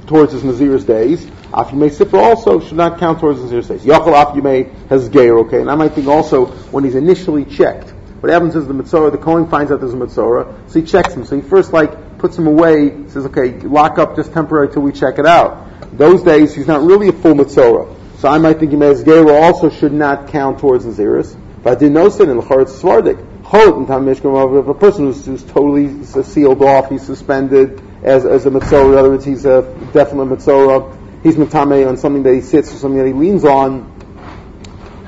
towards 0.06 0.32
his 0.32 0.42
Nazir's 0.42 0.84
days. 0.84 1.24
Afyimei 1.24 1.90
Sifra 1.90 2.20
also 2.20 2.60
should 2.60 2.76
not 2.76 2.98
count 2.98 3.18
towards 3.20 3.40
his 3.40 3.50
Nazir's 3.50 3.68
days. 3.68 3.84
Yachal 3.84 4.14
Afyimei 4.14 4.88
has 4.88 5.08
Geir, 5.08 5.38
okay? 5.38 5.60
And 5.60 5.70
I 5.70 5.74
might 5.74 5.92
think 5.92 6.06
also 6.06 6.46
when 6.70 6.84
he's 6.84 6.94
initially 6.94 7.44
checked, 7.44 7.90
what 8.20 8.30
happens 8.30 8.54
is 8.54 8.66
the 8.66 8.74
Mitzorah, 8.74 9.10
the 9.10 9.18
Kohen 9.18 9.48
finds 9.48 9.72
out 9.72 9.80
there's 9.80 9.94
a 9.94 9.96
Mitzorah, 9.96 10.70
so 10.70 10.80
he 10.80 10.86
checks 10.86 11.14
him. 11.14 11.24
So 11.24 11.36
he 11.36 11.42
first 11.42 11.72
like 11.72 12.18
puts 12.18 12.36
him 12.36 12.46
away, 12.46 13.08
says, 13.08 13.24
okay, 13.26 13.58
lock 13.60 13.98
up 13.98 14.14
just 14.14 14.32
temporary 14.32 14.68
till 14.70 14.82
we 14.82 14.92
check 14.92 15.18
it 15.18 15.24
out. 15.24 15.96
Those 15.96 16.22
days 16.22 16.54
he's 16.54 16.66
not 16.66 16.82
really 16.82 17.08
a 17.08 17.12
full 17.12 17.34
Mitzorah. 17.34 17.96
So 18.18 18.28
I 18.28 18.36
might 18.36 18.58
think 18.58 18.72
Yimei 18.72 19.02
Geir 19.02 19.30
also 19.30 19.70
should 19.70 19.94
not 19.94 20.28
count 20.28 20.58
towards 20.58 20.84
Naziris. 20.84 21.34
But 21.62 21.76
I 21.76 21.80
did 21.80 21.92
no 21.92 22.08
sin 22.08 22.30
in 22.30 22.38
L'chor 22.38 22.62
it's 22.62 22.72
Svardik. 22.72 23.42
Chol 23.42 23.78
in 23.78 23.86
Tam 23.86 24.06
Mishkan 24.06 24.58
of 24.58 24.68
a 24.68 24.74
person 24.74 25.06
who's, 25.06 25.26
who's 25.26 25.42
totally 25.42 26.04
sealed 26.04 26.62
off, 26.62 26.88
he's 26.88 27.04
suspended 27.04 27.82
as, 28.02 28.24
as 28.24 28.46
a 28.46 28.50
Mitzorah, 28.50 28.92
in 28.92 28.98
other 28.98 29.10
words, 29.10 29.24
he's 29.24 29.44
a 29.44 29.62
definite 29.92 30.26
Mitzorah, 30.26 31.22
he's 31.22 31.36
Matame 31.36 31.86
on 31.86 31.96
something 31.96 32.22
that 32.22 32.34
he 32.34 32.40
sits 32.40 32.72
or 32.72 32.76
something 32.76 32.98
that 32.98 33.06
he 33.06 33.12
leans 33.12 33.44
on, 33.44 33.92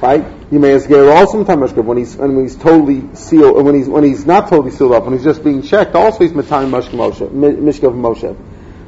right? 0.02 0.26
You 0.50 0.59
may 0.59 0.73
as 0.73 0.87
Ger 0.87 1.11
also 1.11 1.42
Matame 1.42 1.85
when 1.85 1.97
he's, 1.97 2.16
when 2.16 2.42
he's 2.42 2.56
totally 2.56 3.14
sealed, 3.14 3.64
when 3.64 3.75
he's, 3.75 3.88
when 3.88 4.04
he's 4.04 4.26
not 4.26 4.49
totally 4.49 4.73
sealed 4.73 4.92
up, 4.92 5.04
when 5.04 5.14
he's 5.14 5.25
just 5.25 5.42
being 5.42 5.62
checked, 5.62 5.94
also 5.94 6.25
he's 6.25 6.32
Matame 6.32 6.71
Mishkan 6.71 7.94
Moshe. 7.94 8.37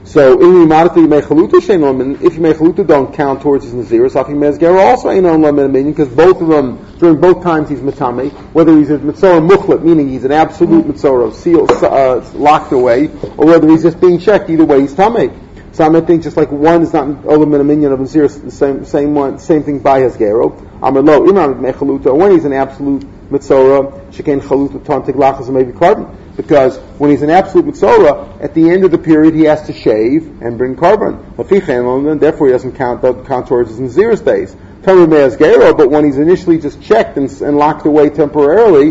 So, 0.06 0.34
in 0.34 0.68
Yimadati 0.68 1.08
Mechaluta 1.08 1.62
Sheinom, 1.62 2.20
if 2.20 2.34
Mechaluta 2.34 2.86
don't 2.86 3.14
count 3.14 3.40
towards 3.40 3.64
his 3.64 3.72
Nazir, 3.72 4.02
Safi 4.02 4.34
Mezger 4.34 4.78
also 4.78 5.08
ain't 5.08 5.24
on 5.24 5.40
Lemon 5.40 5.72
because 5.72 6.08
both 6.08 6.42
of 6.42 6.48
them, 6.48 6.94
during 6.98 7.18
both 7.18 7.42
times 7.42 7.70
he's 7.70 7.80
Matame, 7.80 8.30
whether 8.52 8.76
he's 8.76 8.90
a 8.90 8.98
Mitzorah 8.98 9.48
Mukhlat, 9.48 9.82
meaning 9.82 10.10
he's 10.10 10.24
an 10.24 10.32
absolute 10.32 10.86
Mitzorah, 10.86 11.32
sealed, 11.32 11.70
uh, 11.70 12.20
locked 12.34 12.72
away, 12.72 13.06
or 13.38 13.46
whether 13.46 13.66
he's 13.66 13.82
just 13.82 13.98
being 13.98 14.20
checked, 14.20 14.50
either 14.50 14.66
way 14.66 14.82
he's 14.82 14.94
Tame. 14.94 15.40
So 15.72 15.90
I 15.90 16.00
think 16.02 16.22
just 16.22 16.36
like 16.36 16.52
one 16.52 16.82
is 16.82 16.92
not 16.92 17.06
Olam 17.22 17.54
and 17.54 17.62
a 17.62 17.64
minion 17.64 17.92
of 17.92 18.00
Nazir, 18.00 18.28
the 18.28 18.50
same, 18.50 18.84
same 18.84 19.14
one, 19.14 19.38
same 19.38 19.62
thing 19.62 19.78
by 19.78 20.02
Hezgero. 20.02 20.52
Amar 20.82 21.00
Imam 21.00 21.62
Mechaluta, 21.62 22.14
when 22.14 22.32
he's 22.32 22.44
an 22.44 22.52
absolute 22.52 23.04
Mitzorah, 23.30 24.12
Shekain 24.12 24.42
Chaluta, 24.42 24.84
Tontig 24.84 25.14
Lachas, 25.14 25.50
maybe 25.50 25.72
Carbon 25.72 26.23
because 26.36 26.78
when 26.98 27.10
he's 27.10 27.22
an 27.22 27.30
absolute 27.30 27.66
mitzvah, 27.66 28.38
at 28.40 28.54
the 28.54 28.70
end 28.70 28.84
of 28.84 28.90
the 28.90 28.98
period 28.98 29.34
he 29.34 29.44
has 29.44 29.62
to 29.66 29.72
shave 29.72 30.42
and 30.42 30.58
bring 30.58 30.76
carbon. 30.76 31.14
And 31.38 32.20
therefore 32.20 32.46
he 32.48 32.52
doesn't 32.52 32.76
count, 32.76 33.02
the 33.02 33.14
count 33.24 33.46
towards 33.48 33.70
his 33.70 33.80
Nazir's 33.80 34.20
days. 34.20 34.56
But 34.82 35.90
when 35.90 36.04
he's 36.04 36.18
initially 36.18 36.58
just 36.58 36.82
checked 36.82 37.16
and, 37.16 37.30
and 37.40 37.56
locked 37.56 37.86
away 37.86 38.10
temporarily, 38.10 38.90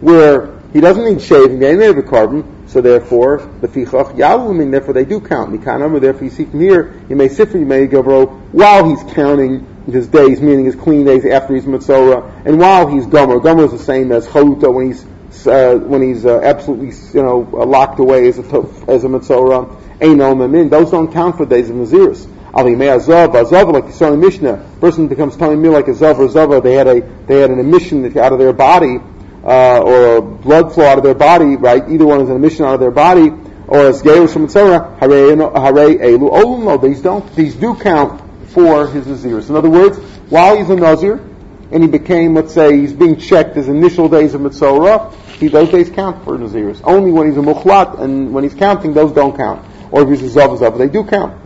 where 0.00 0.58
he 0.72 0.80
doesn't 0.80 1.04
need 1.04 1.20
shaving, 1.20 1.58
they 1.58 1.76
need 1.76 1.98
a 1.98 2.02
carbon, 2.02 2.68
so 2.68 2.80
therefore, 2.80 3.38
the 3.60 3.68
fichach 3.68 4.14
yaluming, 4.16 4.70
therefore 4.70 4.94
they 4.94 5.04
do 5.04 5.20
count. 5.20 5.52
Mikanam, 5.52 6.00
therefore 6.00 6.24
you 6.24 6.30
see 6.30 6.44
from 6.44 6.60
here, 6.60 6.94
you 7.08 7.16
may 7.16 7.28
sifri, 7.28 7.60
you 7.60 7.66
may 7.66 7.86
go 7.86 8.26
while 8.52 8.88
he's 8.88 9.02
counting 9.14 9.66
his 9.90 10.06
days, 10.06 10.40
meaning 10.40 10.66
his 10.66 10.74
clean 10.76 11.04
days 11.04 11.24
after 11.24 11.54
he's 11.54 11.66
mitzvah, 11.66 12.42
and 12.44 12.58
while 12.58 12.86
he's 12.86 13.06
gomer. 13.06 13.40
Gomer 13.40 13.64
is 13.64 13.72
the 13.72 13.78
same 13.78 14.12
as 14.12 14.26
chaluta 14.28 14.72
when 14.72 14.88
he's 14.88 15.04
uh, 15.46 15.76
when 15.76 16.02
he's 16.02 16.24
uh, 16.24 16.40
absolutely, 16.40 16.88
you 17.14 17.22
know, 17.22 17.48
uh, 17.52 17.64
locked 17.64 17.98
away 17.98 18.28
as 18.28 18.38
a 18.38 18.42
as 18.88 19.04
a 19.04 19.08
mitzorah, 19.08 19.68
ein 20.00 20.68
those 20.70 20.90
don't 20.90 21.12
count 21.12 21.36
for 21.36 21.46
days 21.46 21.70
of 21.70 21.76
naziris. 21.76 22.26
Alimei 22.52 22.98
azav, 22.98 23.34
azav, 23.34 23.72
like 23.72 23.84
you 23.84 23.92
saw 23.92 24.12
in 24.12 24.20
Mishnah, 24.20 24.64
person 24.80 25.06
becomes 25.06 25.36
telling 25.36 25.60
me 25.60 25.68
like 25.68 25.86
a 25.88 25.92
zav 25.92 26.18
or 26.18 26.60
they 26.60 26.74
had 26.74 26.86
a 26.86 27.00
they 27.26 27.40
had 27.40 27.50
an 27.50 27.58
emission 27.58 28.04
out 28.18 28.32
of 28.32 28.38
their 28.38 28.52
body, 28.54 28.98
uh, 29.44 29.80
or 29.80 30.16
a 30.16 30.22
blood 30.22 30.72
flow 30.72 30.86
out 30.86 30.98
of 30.98 31.04
their 31.04 31.14
body, 31.14 31.56
right? 31.56 31.88
Either 31.88 32.06
one 32.06 32.20
is 32.20 32.28
an 32.30 32.36
emission 32.36 32.64
out 32.64 32.74
of 32.74 32.80
their 32.80 32.90
body. 32.90 33.30
or 33.68 33.86
as 33.86 34.02
Gerush 34.02 34.34
Mitzora, 34.34 34.98
Hare 34.98 35.36
Elu 35.36 36.30
Olum. 36.30 36.64
No, 36.64 36.78
these 36.78 37.02
don't. 37.02 37.36
These 37.36 37.54
do 37.56 37.74
count 37.74 38.22
for 38.48 38.86
his 38.88 39.04
Naziris. 39.06 39.50
In 39.50 39.56
other 39.56 39.70
words, 39.70 39.98
while 40.30 40.56
he's 40.56 40.70
a 40.70 40.76
Nazir, 40.76 41.27
and 41.70 41.82
he 41.82 41.88
became, 41.88 42.34
let's 42.34 42.54
say, 42.54 42.76
he's 42.78 42.92
being 42.92 43.18
checked 43.18 43.56
his 43.56 43.68
initial 43.68 44.08
days 44.08 44.34
of 44.34 44.40
Mitzora, 44.40 45.12
he, 45.38 45.48
those 45.48 45.70
days 45.70 45.90
count 45.90 46.24
for 46.24 46.36
Naziris. 46.36 46.80
Only 46.84 47.12
when 47.12 47.28
he's 47.28 47.36
a 47.36 47.40
Mukhlat, 47.40 48.00
and 48.00 48.32
when 48.32 48.44
he's 48.44 48.54
counting, 48.54 48.94
those 48.94 49.12
don't 49.12 49.36
count. 49.36 49.64
Or 49.90 50.02
if 50.02 50.08
he's 50.08 50.36
a 50.36 50.40
Zav 50.40 50.58
Zav, 50.58 50.78
they 50.78 50.88
do 50.88 51.04
count. 51.04 51.40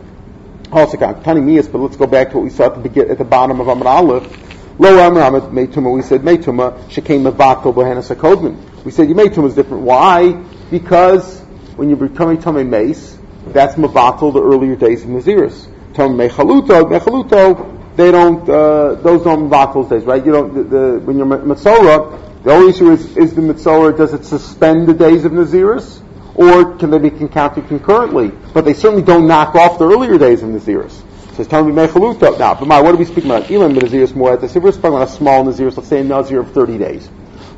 Also 0.70 0.96
count. 0.96 1.22
Tani 1.24 1.40
Mias, 1.40 1.68
but 1.68 1.78
let's 1.78 1.96
go 1.96 2.06
back 2.06 2.30
to 2.30 2.36
what 2.36 2.44
we 2.44 2.50
saw 2.50 2.66
at 2.66 2.74
the, 2.74 2.80
begin, 2.80 3.10
at 3.10 3.18
the 3.18 3.24
bottom 3.24 3.60
of 3.60 3.68
Amr 3.68 3.86
Aleph. 3.86 4.78
Lo 4.78 4.98
Amr 4.98 5.20
Meituma, 5.50 5.92
we 5.94 6.02
said 6.02 6.22
Meituma, 6.22 6.82
Shekem 6.88 7.30
Mavato 7.30 7.74
Bohanas 7.74 8.14
HaKodman. 8.14 8.84
We 8.84 8.90
said 8.90 9.08
your 9.08 9.18
Meituma 9.18 9.48
is 9.48 9.54
different. 9.54 9.82
Why? 9.82 10.32
Because 10.70 11.40
when 11.76 11.90
you're 11.90 11.98
becoming 11.98 12.38
Tomei 12.38 12.66
Mace, 12.66 13.18
that's 13.48 13.74
Mavatal, 13.74 14.32
the 14.32 14.42
earlier 14.42 14.76
days 14.76 15.02
of 15.04 15.10
Naziris. 15.10 15.68
Tomei 15.92 16.30
Mechaluto, 16.30 16.98
Mechaluto, 16.98 17.71
they 17.96 18.10
don't, 18.10 18.48
uh, 18.48 18.94
those 18.94 19.24
don't 19.24 19.50
Mavatal 19.50 19.88
days, 19.88 20.04
right? 20.04 20.24
You 20.24 20.32
don't, 20.32 20.54
the, 20.54 20.62
the, 20.62 21.00
when 21.00 21.18
you're 21.18 21.26
Matzorah, 21.26 22.42
the 22.42 22.50
only 22.50 22.70
issue 22.70 22.90
is, 22.90 23.16
is 23.16 23.34
the 23.34 23.42
Mitzorah, 23.42 23.96
does 23.96 24.12
it 24.14 24.24
suspend 24.24 24.88
the 24.88 24.94
days 24.94 25.24
of 25.24 25.32
Naziris? 25.32 26.00
Or 26.34 26.76
can 26.76 26.90
they 26.90 26.98
be 26.98 27.10
counted 27.28 27.68
concurrently? 27.68 28.28
But 28.54 28.64
they 28.64 28.74
certainly 28.74 29.02
don't 29.02 29.26
knock 29.26 29.54
off 29.54 29.78
the 29.78 29.86
earlier 29.86 30.18
days 30.18 30.42
of 30.42 30.48
Naziris. 30.48 31.02
Says 31.34 31.46
Tell 31.46 31.64
me 31.64 31.72
Mechaluto. 31.72 32.38
Now, 32.38 32.54
but 32.54 32.66
my, 32.66 32.80
what 32.80 32.94
are 32.94 32.98
we 32.98 33.04
speaking 33.04 33.30
about? 33.30 33.50
Elam 33.50 33.74
Naziris 33.74 34.12
Moetas. 34.12 34.56
If 34.56 34.62
we're 34.62 34.72
speaking 34.72 34.94
about 34.94 35.08
a 35.08 35.10
small 35.10 35.44
Naziris, 35.44 35.76
let's 35.76 35.88
say 35.88 36.00
a 36.00 36.04
Nazir 36.04 36.40
of 36.40 36.52
30 36.52 36.78
days, 36.78 37.08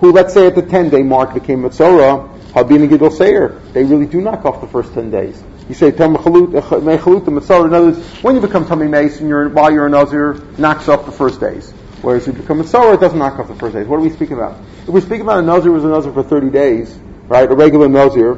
who 0.00 0.12
let's 0.12 0.34
say 0.34 0.46
at 0.46 0.54
the 0.54 0.62
10 0.62 0.90
day 0.90 1.02
mark 1.02 1.34
became 1.34 1.62
Mitzorah, 1.62 2.28
Habin 2.52 2.88
Gidol 2.88 3.12
Seir. 3.12 3.60
They 3.72 3.84
really 3.84 4.06
do 4.06 4.20
knock 4.20 4.44
off 4.44 4.60
the 4.60 4.66
first 4.66 4.92
10 4.92 5.10
days. 5.10 5.42
You 5.68 5.74
say, 5.74 5.92
Tam 5.92 6.14
Mechalut, 6.14 6.52
Mitzorah. 6.52 7.66
In 7.66 7.74
other 7.74 7.86
words, 7.86 8.22
when 8.22 8.34
you 8.34 8.40
become 8.40 8.66
Tummy 8.66 8.86
Mace 8.86 9.20
and 9.20 9.28
you're, 9.28 9.48
while 9.48 9.70
you're 9.70 9.86
a 9.86 9.90
Nazir, 9.90 10.34
knocks 10.58 10.88
off 10.88 11.06
the 11.06 11.12
first 11.12 11.40
days. 11.40 11.72
Whereas 12.04 12.26
you 12.26 12.34
become 12.34 12.60
a 12.60 12.64
it 12.64 13.00
doesn't 13.00 13.18
knock 13.18 13.38
off 13.38 13.48
the 13.48 13.54
first 13.54 13.74
days. 13.74 13.86
What 13.86 13.96
are 13.96 14.02
we 14.02 14.10
speaking 14.10 14.36
about? 14.36 14.60
If 14.82 14.88
we're 14.88 15.00
speaking 15.00 15.22
about 15.22 15.38
a 15.38 15.42
Nazir 15.42 15.72
was 15.72 15.84
a 15.84 15.88
Nazir 15.88 16.12
for 16.12 16.22
30 16.22 16.50
days, 16.50 16.94
right, 17.28 17.50
a 17.50 17.54
regular 17.54 17.88
Nazir, 17.88 18.32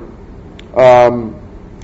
um, 0.76 1.34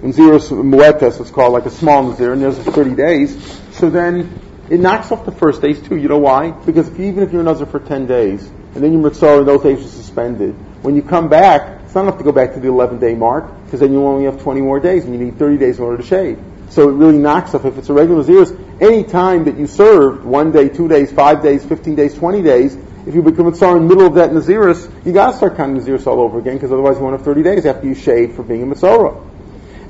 in 0.00 0.12
Zirus 0.12 0.50
Muetas, 0.50 1.20
it's 1.20 1.30
called 1.32 1.52
like 1.52 1.66
a 1.66 1.70
small 1.70 2.04
Nazir, 2.04 2.32
and 2.32 2.40
there's 2.40 2.56
30 2.56 2.94
days, 2.94 3.60
so 3.72 3.90
then 3.90 4.40
it 4.70 4.78
knocks 4.78 5.10
off 5.10 5.24
the 5.24 5.32
first 5.32 5.60
days 5.60 5.80
too. 5.82 5.96
You 5.96 6.08
know 6.08 6.18
why? 6.18 6.52
Because 6.52 6.88
even 7.00 7.24
if 7.24 7.32
you're 7.32 7.40
a 7.40 7.44
Nazir 7.44 7.66
for 7.66 7.80
10 7.80 8.06
days, 8.06 8.46
and 8.46 8.76
then 8.76 8.92
your 8.92 9.02
Mitzorah 9.02 9.40
and 9.40 9.48
those 9.48 9.64
days 9.64 9.84
are 9.84 9.88
suspended, 9.88 10.54
when 10.84 10.94
you 10.94 11.02
come 11.02 11.28
back, 11.28 11.81
it's 11.92 11.94
not 11.94 12.04
enough 12.04 12.16
to 12.16 12.24
go 12.24 12.32
back 12.32 12.54
to 12.54 12.58
the 12.58 12.68
11 12.68 13.00
day 13.00 13.14
mark, 13.14 13.44
because 13.66 13.80
then 13.80 13.92
you 13.92 14.02
only 14.06 14.24
have 14.24 14.40
20 14.40 14.62
more 14.62 14.80
days, 14.80 15.04
and 15.04 15.12
you 15.12 15.22
need 15.22 15.38
30 15.38 15.58
days 15.58 15.76
in 15.76 15.84
order 15.84 15.98
to 15.98 16.02
shave. 16.02 16.42
So 16.70 16.88
it 16.88 16.92
really 16.92 17.18
knocks 17.18 17.54
off. 17.54 17.66
If 17.66 17.76
it's 17.76 17.90
a 17.90 17.92
regular 17.92 18.24
Naziris, 18.24 18.80
any 18.80 19.04
time 19.04 19.44
that 19.44 19.58
you 19.58 19.66
served, 19.66 20.24
one 20.24 20.52
day, 20.52 20.70
two 20.70 20.88
days, 20.88 21.12
five 21.12 21.42
days, 21.42 21.62
15 21.66 21.94
days, 21.94 22.14
20 22.14 22.40
days, 22.40 22.78
if 23.06 23.14
you 23.14 23.20
become 23.20 23.46
a 23.46 23.52
tsar 23.52 23.76
in 23.76 23.82
the 23.82 23.88
middle 23.90 24.06
of 24.06 24.14
that 24.14 24.30
Naziris, 24.30 24.90
you 25.04 25.12
gotta 25.12 25.36
start 25.36 25.58
counting 25.58 25.82
Naziris 25.82 26.06
all 26.06 26.20
over 26.20 26.38
again, 26.38 26.54
because 26.54 26.72
otherwise 26.72 26.96
you 26.96 27.02
won't 27.02 27.14
have 27.14 27.26
30 27.26 27.42
days 27.42 27.66
after 27.66 27.86
you 27.86 27.94
shave 27.94 28.36
for 28.36 28.42
being 28.42 28.62
a 28.62 28.74
Mitzorah. 28.74 29.28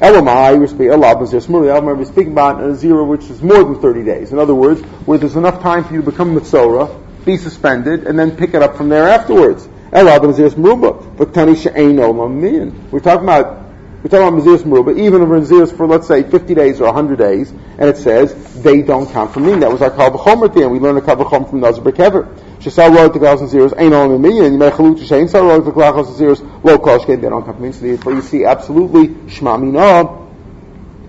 Elamai, 0.00 0.58
we 0.58 0.66
speak 0.66 0.90
Allah 0.90 1.14
Nazir 1.20 1.38
Smurli. 1.38 1.72
I 1.72 1.78
remember 1.78 2.04
speaking 2.04 2.32
about 2.32 2.60
a 2.60 2.66
Nazir 2.66 3.04
which 3.04 3.30
is 3.30 3.40
more 3.42 3.62
than 3.62 3.80
30 3.80 4.02
days. 4.02 4.32
In 4.32 4.40
other 4.40 4.56
words, 4.56 4.80
where 5.06 5.18
there's 5.18 5.36
enough 5.36 5.62
time 5.62 5.84
for 5.84 5.94
you 5.94 6.02
to 6.02 6.10
become 6.10 6.36
a 6.36 6.40
Mitzorah, 6.40 7.24
be 7.24 7.36
suspended, 7.36 8.08
and 8.08 8.18
then 8.18 8.36
pick 8.36 8.54
it 8.54 8.62
up 8.62 8.76
from 8.76 8.88
there 8.88 9.06
afterwards. 9.08 9.68
But 9.92 11.34
Tani 11.34 11.52
Olam 11.52 12.90
We're 12.90 13.00
talking 13.00 13.24
about 13.24 13.62
we're 14.02 14.08
talking 14.08 14.26
about 14.26 14.42
Maziris 14.42 14.64
Meruba, 14.64 14.98
even 14.98 15.22
if 15.22 15.76
for, 15.76 15.86
let's 15.86 16.08
say, 16.08 16.24
50 16.24 16.54
days 16.54 16.80
or 16.80 16.86
100 16.86 17.18
days, 17.20 17.52
and 17.52 17.82
it 17.82 17.96
says, 17.96 18.34
they 18.60 18.82
don't 18.82 19.08
count 19.08 19.32
for 19.32 19.38
me. 19.38 19.54
That 19.60 19.70
was 19.70 19.80
our 19.80 19.92
Kal 19.92 20.10
B'chomer 20.10 20.46
at 20.46 20.54
the 20.54 20.62
end. 20.62 20.72
We 20.72 20.80
learned 20.80 20.98
a 20.98 21.02
Kal 21.02 21.14
B'chom 21.14 21.48
from 21.48 21.60
Nazir 21.60 21.84
Bekever. 21.84 22.36
Shesal 22.58 22.96
Roy 22.96 23.08
to 23.10 23.18
Klaus 23.20 23.40
and 23.40 23.48
Zeros, 23.48 23.72
ain't 23.76 23.92
only 23.92 24.18
me, 24.18 24.44
and 24.44 24.54
you 24.54 24.58
may 24.58 24.70
chalut 24.70 24.98
Shein 24.98 25.28
Sal 25.28 25.44
Roy 25.44 25.60
to 25.60 25.70
Klaus 25.70 26.08
and 26.08 26.16
Zeros, 26.16 26.40
low 26.40 26.78
Koshke, 26.78 27.06
they 27.06 27.28
don't 27.28 27.44
count 27.44 27.56
for 27.58 27.62
me. 27.62 27.70
So 27.70 27.80
therefore 27.82 28.14
you 28.14 28.22
see 28.22 28.44
absolutely 28.44 29.08
Shma 29.08 29.60
Mina, 29.60 30.04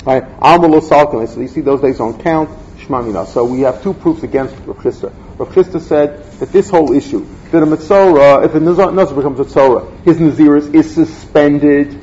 right? 0.05 0.23
Alma 0.39 0.67
Lo 0.67 0.79
Salkin. 0.79 1.27
So 1.27 1.41
you 1.41 1.47
see 1.47 1.61
those 1.61 1.81
days 1.81 1.97
don't 1.97 2.21
count, 2.21 2.49
Shma 2.77 3.03
Mina. 3.05 3.25
So 3.25 3.43
we 3.45 3.61
have 3.61 3.81
two 3.81 3.95
proofs 3.95 4.21
against 4.21 4.55
Rav 4.65 4.77
Chisda. 4.77 5.11
Rav 5.39 5.49
Chisda 5.49 5.81
said 5.81 6.23
that 6.39 6.51
this 6.51 6.69
whole 6.69 6.93
issue, 6.93 7.25
that 7.53 7.63
a 7.63 7.65
Mitzorah, 7.65 8.45
if 8.45 8.53
a 8.53 8.59
Nazir 8.59 9.15
becomes 9.15 9.39
a 9.39 9.45
Tzorah, 9.45 10.03
his 10.03 10.17
Naziris 10.17 10.73
is 10.75 10.93
suspended 10.93 11.99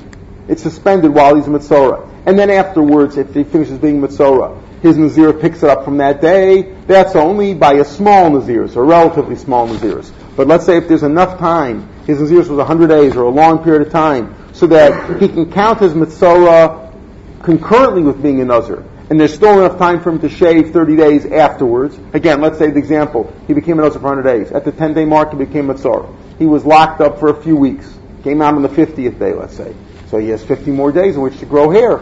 it's 0.50 0.64
suspended 0.64 1.14
while 1.14 1.36
he's 1.36 1.46
a 1.46 1.50
Mitzorah. 1.50 2.08
And 2.26 2.36
then 2.36 2.50
afterwards, 2.50 3.16
if 3.16 3.32
he 3.32 3.44
finishes 3.44 3.78
being 3.78 4.00
Mitzorah, 4.00 4.60
his 4.82 4.96
Nazir 4.96 5.32
picks 5.32 5.62
it 5.62 5.70
up 5.70 5.84
from 5.84 5.98
that 5.98 6.20
day. 6.20 6.62
That's 6.88 7.14
only 7.14 7.54
by 7.54 7.74
a 7.74 7.84
small 7.84 8.30
Naziris, 8.30 8.74
a 8.74 8.82
relatively 8.82 9.36
small 9.36 9.68
Naziris. 9.68 10.10
But 10.36 10.48
let's 10.48 10.66
say 10.66 10.76
if 10.76 10.88
there's 10.88 11.04
enough 11.04 11.38
time, 11.38 11.88
his 12.04 12.18
Naziris 12.18 12.48
was 12.48 12.58
100 12.58 12.88
days 12.88 13.14
or 13.14 13.22
a 13.22 13.30
long 13.30 13.62
period 13.62 13.86
of 13.86 13.92
time, 13.92 14.34
so 14.52 14.66
that 14.66 15.20
he 15.20 15.28
can 15.28 15.52
count 15.52 15.78
his 15.78 15.94
Mitzorah 15.94 16.92
concurrently 17.44 18.02
with 18.02 18.20
being 18.20 18.40
a 18.40 18.44
Nazir. 18.44 18.84
And 19.10 19.18
there's 19.18 19.34
still 19.34 19.58
enough 19.58 19.76
time 19.76 20.00
for 20.00 20.10
him 20.10 20.20
to 20.20 20.28
shave 20.28 20.72
30 20.72 20.96
days 20.96 21.26
afterwards. 21.26 21.98
Again, 22.12 22.40
let's 22.40 22.58
say 22.58 22.70
the 22.70 22.78
example, 22.78 23.34
he 23.48 23.54
became 23.54 23.80
a 23.80 23.82
Nazir 23.82 24.00
for 24.00 24.06
100 24.06 24.22
days. 24.22 24.52
At 24.52 24.64
the 24.64 24.70
10 24.70 24.94
day 24.94 25.04
mark, 25.04 25.32
he 25.32 25.36
became 25.36 25.66
Mitzorah. 25.66 26.14
He 26.38 26.46
was 26.46 26.64
locked 26.64 27.00
up 27.00 27.18
for 27.18 27.28
a 27.28 27.42
few 27.42 27.56
weeks. 27.56 27.92
Came 28.22 28.40
out 28.40 28.54
on 28.54 28.62
the 28.62 28.68
50th 28.68 29.18
day, 29.18 29.34
let's 29.34 29.56
say. 29.56 29.74
So 30.10 30.18
he 30.18 30.28
has 30.28 30.44
50 30.44 30.70
more 30.70 30.92
days 30.92 31.16
in 31.16 31.22
which 31.22 31.38
to 31.40 31.46
grow 31.46 31.70
hair. 31.70 31.98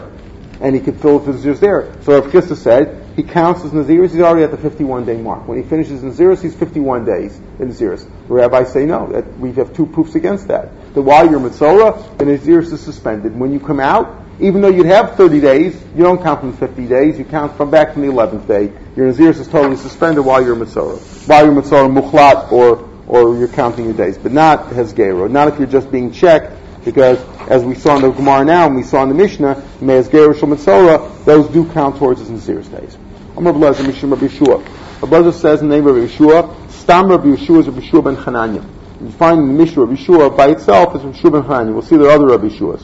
And 0.61 0.75
he 0.75 0.81
could 0.81 1.01
fill 1.01 1.19
his 1.19 1.43
Nazirs 1.43 1.59
there. 1.59 1.91
So 2.03 2.19
Rav 2.19 2.31
Chisda 2.31 2.55
said, 2.55 2.99
he 3.15 3.23
counts 3.23 3.63
his 3.63 3.71
Naziris, 3.71 4.11
he's 4.11 4.21
already 4.21 4.43
at 4.43 4.51
the 4.51 4.57
51 4.57 5.05
day 5.05 5.17
mark. 5.17 5.47
When 5.47 5.61
he 5.61 5.67
finishes 5.67 6.01
Naziris, 6.01 6.41
he's 6.41 6.55
51 6.55 7.05
days 7.05 7.35
in 7.59 7.69
Naziris. 7.69 8.07
The 8.27 8.33
rabbis 8.33 8.71
say 8.71 8.85
no, 8.85 9.11
that 9.11 9.39
we 9.39 9.51
have 9.53 9.73
two 9.73 9.87
proofs 9.87 10.15
against 10.15 10.47
that. 10.49 10.93
That 10.93 11.01
while 11.01 11.29
you're 11.29 11.39
Mitzorah, 11.39 12.17
the 12.17 12.25
Naziris 12.25 12.71
is 12.71 12.81
suspended. 12.81 13.37
When 13.37 13.51
you 13.51 13.59
come 13.59 13.79
out, 13.79 14.25
even 14.39 14.61
though 14.61 14.69
you'd 14.69 14.85
have 14.85 15.15
30 15.15 15.41
days, 15.41 15.81
you 15.95 16.03
don't 16.03 16.21
count 16.21 16.39
from 16.39 16.55
50 16.55 16.87
days, 16.87 17.19
you 17.19 17.25
count 17.25 17.55
from 17.57 17.69
back 17.69 17.93
from 17.93 18.03
the 18.03 18.07
11th 18.07 18.47
day. 18.47 18.71
Your 18.95 19.11
Naziris 19.11 19.39
is 19.39 19.47
totally 19.47 19.75
suspended 19.75 20.23
while 20.23 20.43
you're 20.43 20.55
Mitzorah. 20.55 21.27
While 21.27 21.45
you're 21.45 21.61
Mitzorah 21.61 22.01
Mukhlat, 22.01 22.51
or, 22.51 22.89
or 23.07 23.37
you're 23.37 23.49
counting 23.49 23.85
your 23.85 23.93
days. 23.93 24.17
But 24.17 24.31
not 24.31 24.69
Hezgero. 24.69 25.29
Not 25.29 25.49
if 25.49 25.57
you're 25.57 25.67
just 25.67 25.91
being 25.91 26.11
checked 26.11 26.55
because 26.85 27.19
as 27.49 27.63
we 27.63 27.75
saw 27.75 27.97
in 27.97 28.01
the 28.03 28.11
Gemara 28.11 28.45
now, 28.45 28.67
and 28.67 28.75
we 28.75 28.83
saw 28.83 29.03
in 29.03 29.09
the 29.09 29.15
Mishnah, 29.15 29.61
Me'ez 29.81 30.07
Gerish 30.07 30.39
Mitzora, 30.39 31.25
those 31.25 31.49
do 31.49 31.69
count 31.71 31.97
towards 31.97 32.21
his 32.21 32.29
Nazir's 32.29 32.67
days. 32.69 32.97
Amar 33.35 33.53
Blazer 33.53 33.83
Mishim 33.83 34.11
Rabbi 34.11 34.27
Yeshua. 34.27 35.01
Rabbi 35.01 35.31
says 35.31 35.61
in 35.61 35.69
the 35.69 35.75
name 35.75 35.87
of 35.87 35.95
Yeshua, 35.95 36.71
Stam 36.71 37.09
Rabbi 37.09 37.27
Yeshua 37.27 37.59
is 37.59 37.67
Rabbi 37.67 37.81
Yeshua 37.81 38.03
ben 38.03 38.15
Chananya. 38.15 38.65
You 39.01 39.11
find 39.11 39.41
in 39.41 39.47
the 39.47 39.53
Mishnah 39.53 39.83
Rabbi 39.83 40.01
Yeshua 40.01 40.35
by 40.35 40.49
itself 40.49 40.95
is 40.95 41.03
Rabbi 41.03 41.17
Yeshua 41.17 41.31
ben 41.31 41.43
Chananya. 41.43 41.73
We'll 41.73 41.81
see 41.81 41.97
there 41.97 42.07
are 42.07 42.11
other 42.11 42.27
Rabbi 42.27 42.47
Yeshuas. 42.47 42.83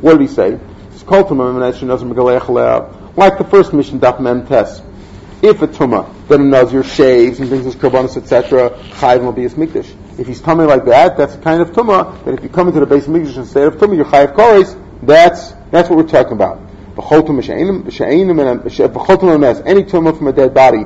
What 0.00 0.12
did 0.12 0.22
he 0.22 0.26
say? 0.26 0.58
Like 3.14 3.38
the 3.38 3.46
first 3.50 3.72
mission, 3.72 4.00
Daf 4.00 4.20
Mem. 4.20 4.40
If 5.42 5.60
a 5.60 5.66
Tumah, 5.66 6.28
then 6.28 6.40
a 6.42 6.44
Nazir 6.44 6.84
shaves 6.84 7.40
and 7.40 7.48
brings 7.48 7.64
his 7.64 7.74
korbanos, 7.74 8.16
etc., 8.16 8.70
Chayiv 8.70 9.24
will 9.24 9.32
be 9.32 9.42
his 9.42 9.54
Mikdash. 9.54 9.92
If 10.18 10.26
he's 10.26 10.40
tummy 10.42 10.64
like 10.66 10.84
that, 10.84 11.16
that's 11.16 11.34
a 11.34 11.38
kind 11.38 11.62
of 11.62 11.70
tumah. 11.70 12.24
That 12.24 12.34
if 12.34 12.42
you 12.42 12.50
come 12.50 12.68
into 12.68 12.80
the 12.80 12.86
base 12.86 13.06
of 13.06 13.14
Mikdash 13.14 13.36
instead 13.38 13.66
of 13.66 13.76
tumah, 13.76 13.96
you're 13.96 14.04
chayav 14.04 14.34
kores. 14.34 14.78
That's 15.02 15.52
that's 15.70 15.88
what 15.88 15.96
we're 15.96 16.06
talking 16.06 16.34
about. 16.34 16.60
The 16.94 17.02
any 19.64 19.84
tumah 19.84 20.16
from 20.18 20.26
a 20.28 20.32
dead 20.32 20.52
body, 20.52 20.84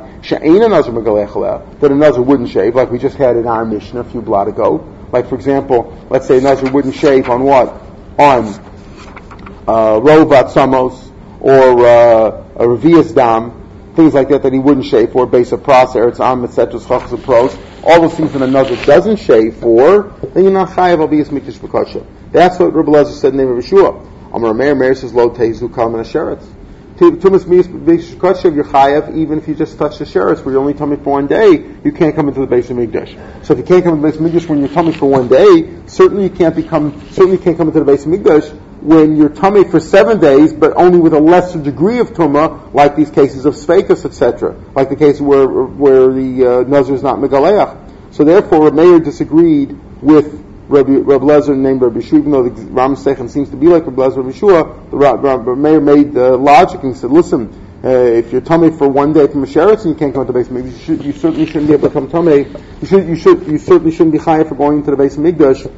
that 1.80 1.90
a 1.90 1.94
nazar 1.94 2.22
wouldn't 2.22 2.48
shave, 2.48 2.76
like 2.76 2.90
we 2.92 2.98
just 2.98 3.16
had 3.16 3.36
in 3.36 3.48
our 3.48 3.64
mission 3.64 3.98
a 3.98 4.04
few 4.04 4.22
blot 4.22 4.46
ago. 4.46 4.86
Like 5.10 5.28
for 5.28 5.34
example, 5.34 6.06
let's 6.08 6.28
say 6.28 6.38
a 6.38 6.40
nazar 6.40 6.70
wouldn't 6.70 6.94
shave 6.94 7.28
on 7.28 7.42
what? 7.42 7.74
On 8.18 8.75
uh, 9.66 10.00
rovat 10.00 10.50
samos 10.50 11.10
or 11.40 11.86
uh, 11.86 12.44
a 12.56 12.64
revias 12.64 13.14
dam, 13.14 13.92
things 13.94 14.14
like 14.14 14.28
that 14.28 14.42
that 14.42 14.52
he 14.52 14.58
wouldn't 14.58 14.86
shave 14.86 15.12
for, 15.12 15.26
base 15.26 15.52
of 15.52 15.62
pros, 15.62 15.90
eretz 15.94 16.20
am, 16.20 16.44
etc., 16.44 16.80
chachas 16.80 17.22
pros 17.22 17.56
all 17.86 18.00
those 18.00 18.16
things 18.16 18.32
that 18.32 18.42
a 18.42 18.46
nazir 18.48 18.76
doesn't 18.84 19.16
shave 19.16 19.56
for, 19.58 20.12
then 20.34 20.42
you're 20.42 20.52
not 20.52 20.70
chayav 20.70 21.06
abiyas 21.06 21.28
mikdash 21.28 21.58
b'kosher. 21.58 22.04
That's 22.32 22.58
what 22.58 22.74
Rabbi 22.74 22.90
Lezer 22.90 23.12
said 23.12 23.32
in 23.32 23.36
the 23.36 23.44
name 23.44 23.56
of 23.56 23.64
Yeshua. 23.64 24.34
Amar 24.34 24.54
Meir, 24.54 24.74
Meir 24.74 24.94
says, 24.96 25.14
lo 25.14 25.30
tezu 25.30 25.72
kal 25.72 25.88
min 25.90 26.00
asheretz. 26.00 26.44
Tumas 26.96 27.44
mikdash 27.44 28.14
b'kosher, 28.14 28.54
you're 28.54 28.64
chayav 28.64 29.14
even 29.14 29.36
if 29.38 29.46
you 29.46 29.54
just 29.54 29.76
touch 29.76 29.98
the 29.98 30.06
sheretz, 30.06 30.42
where 30.42 30.52
you're 30.52 30.60
only 30.62 30.72
tummy 30.72 30.96
for 30.96 31.12
one 31.12 31.26
day, 31.26 31.52
you 31.84 31.92
can't 31.92 32.16
come 32.16 32.28
into 32.28 32.40
the 32.40 32.46
base 32.46 32.70
of 32.70 32.78
mikdash. 32.78 33.44
So 33.44 33.52
if 33.52 33.58
you 33.58 33.64
can't 33.64 33.84
come 33.84 34.02
into 34.02 34.06
the 34.06 34.12
base 34.12 34.18
of 34.18 34.26
mikdash 34.26 34.48
when 34.48 34.60
you're 34.60 34.68
tummy 34.70 34.92
for 34.92 35.10
one 35.10 35.28
day, 35.28 35.86
certainly 35.86 36.24
you 36.24 36.30
can't 36.30 36.56
become, 36.56 36.98
certainly 37.10 37.36
can't 37.36 37.58
come 37.58 37.68
into 37.68 37.80
the 37.80 37.84
base 37.84 38.06
of 38.06 38.12
mikdash 38.12 38.50
when 38.80 39.16
you're 39.16 39.28
tummy 39.28 39.64
for 39.64 39.78
seven 39.78 40.20
days, 40.20 40.54
but 40.54 40.72
only 40.76 40.98
with 40.98 41.12
a 41.12 41.20
lesser 41.20 41.62
degree 41.62 41.98
of 41.98 42.14
tumah, 42.14 42.72
like 42.72 42.96
these 42.96 43.10
cases 43.10 43.44
of 43.44 43.54
spekas, 43.54 44.06
etc., 44.06 44.58
like 44.74 44.88
the 44.88 44.96
case 44.96 45.20
where 45.20 45.46
where 45.46 46.10
the 46.12 46.46
uh, 46.46 46.92
is 46.94 47.02
not 47.02 47.18
megaleach. 47.18 48.14
So 48.14 48.24
therefore, 48.24 48.70
Meir 48.70 49.00
disagreed 49.00 49.76
with 50.00 50.45
Rabbi, 50.68 50.92
Rabbi 50.92 51.24
Lezer 51.24 51.56
named 51.56 51.80
Rabbi 51.80 52.00
Shua, 52.00 52.18
even 52.18 52.32
though 52.32 52.48
the 52.48 52.62
Ram 52.72 52.96
Sechem 52.96 53.30
seems 53.30 53.50
to 53.50 53.56
be 53.56 53.68
like 53.68 53.86
Rabbi 53.86 54.02
Lezer 54.02 54.16
Rabbi 54.16 54.32
Shua, 54.32 54.90
the 54.90 54.96
Rabbi 54.96 55.54
Meir 55.54 55.80
made 55.80 56.12
the 56.12 56.36
logic 56.36 56.82
and 56.82 56.96
said, 56.96 57.10
listen, 57.10 57.66
uh, 57.84 57.88
if 57.88 58.32
you're 58.32 58.40
tummy 58.40 58.70
for 58.70 58.88
one 58.88 59.12
day 59.12 59.28
from 59.28 59.44
a 59.44 59.46
sheretz 59.46 59.84
and 59.84 59.90
you 59.90 59.94
can't 59.94 60.12
come 60.12 60.26
to 60.26 60.32
the 60.32 60.38
base 60.38 60.48
Mikdash, 60.48 60.72
you, 60.72 60.78
should, 60.78 61.04
you 61.04 61.12
certainly 61.12 61.46
shouldn't 61.46 61.68
be 61.68 61.74
able 61.74 61.88
to 61.88 61.92
come 61.92 62.08
tummy. 62.08 62.46
You 62.80 62.86
should, 62.86 63.06
you 63.06 63.14
should, 63.14 63.46
you 63.46 63.58
certainly 63.58 63.92
shouldn't 63.92 64.12
be 64.12 64.18
high 64.18 64.42
for 64.42 64.56
going 64.56 64.78
into 64.78 64.90
the 64.90 64.96
base 64.96 65.16
of 65.16 65.22
Mikdash. 65.22 65.70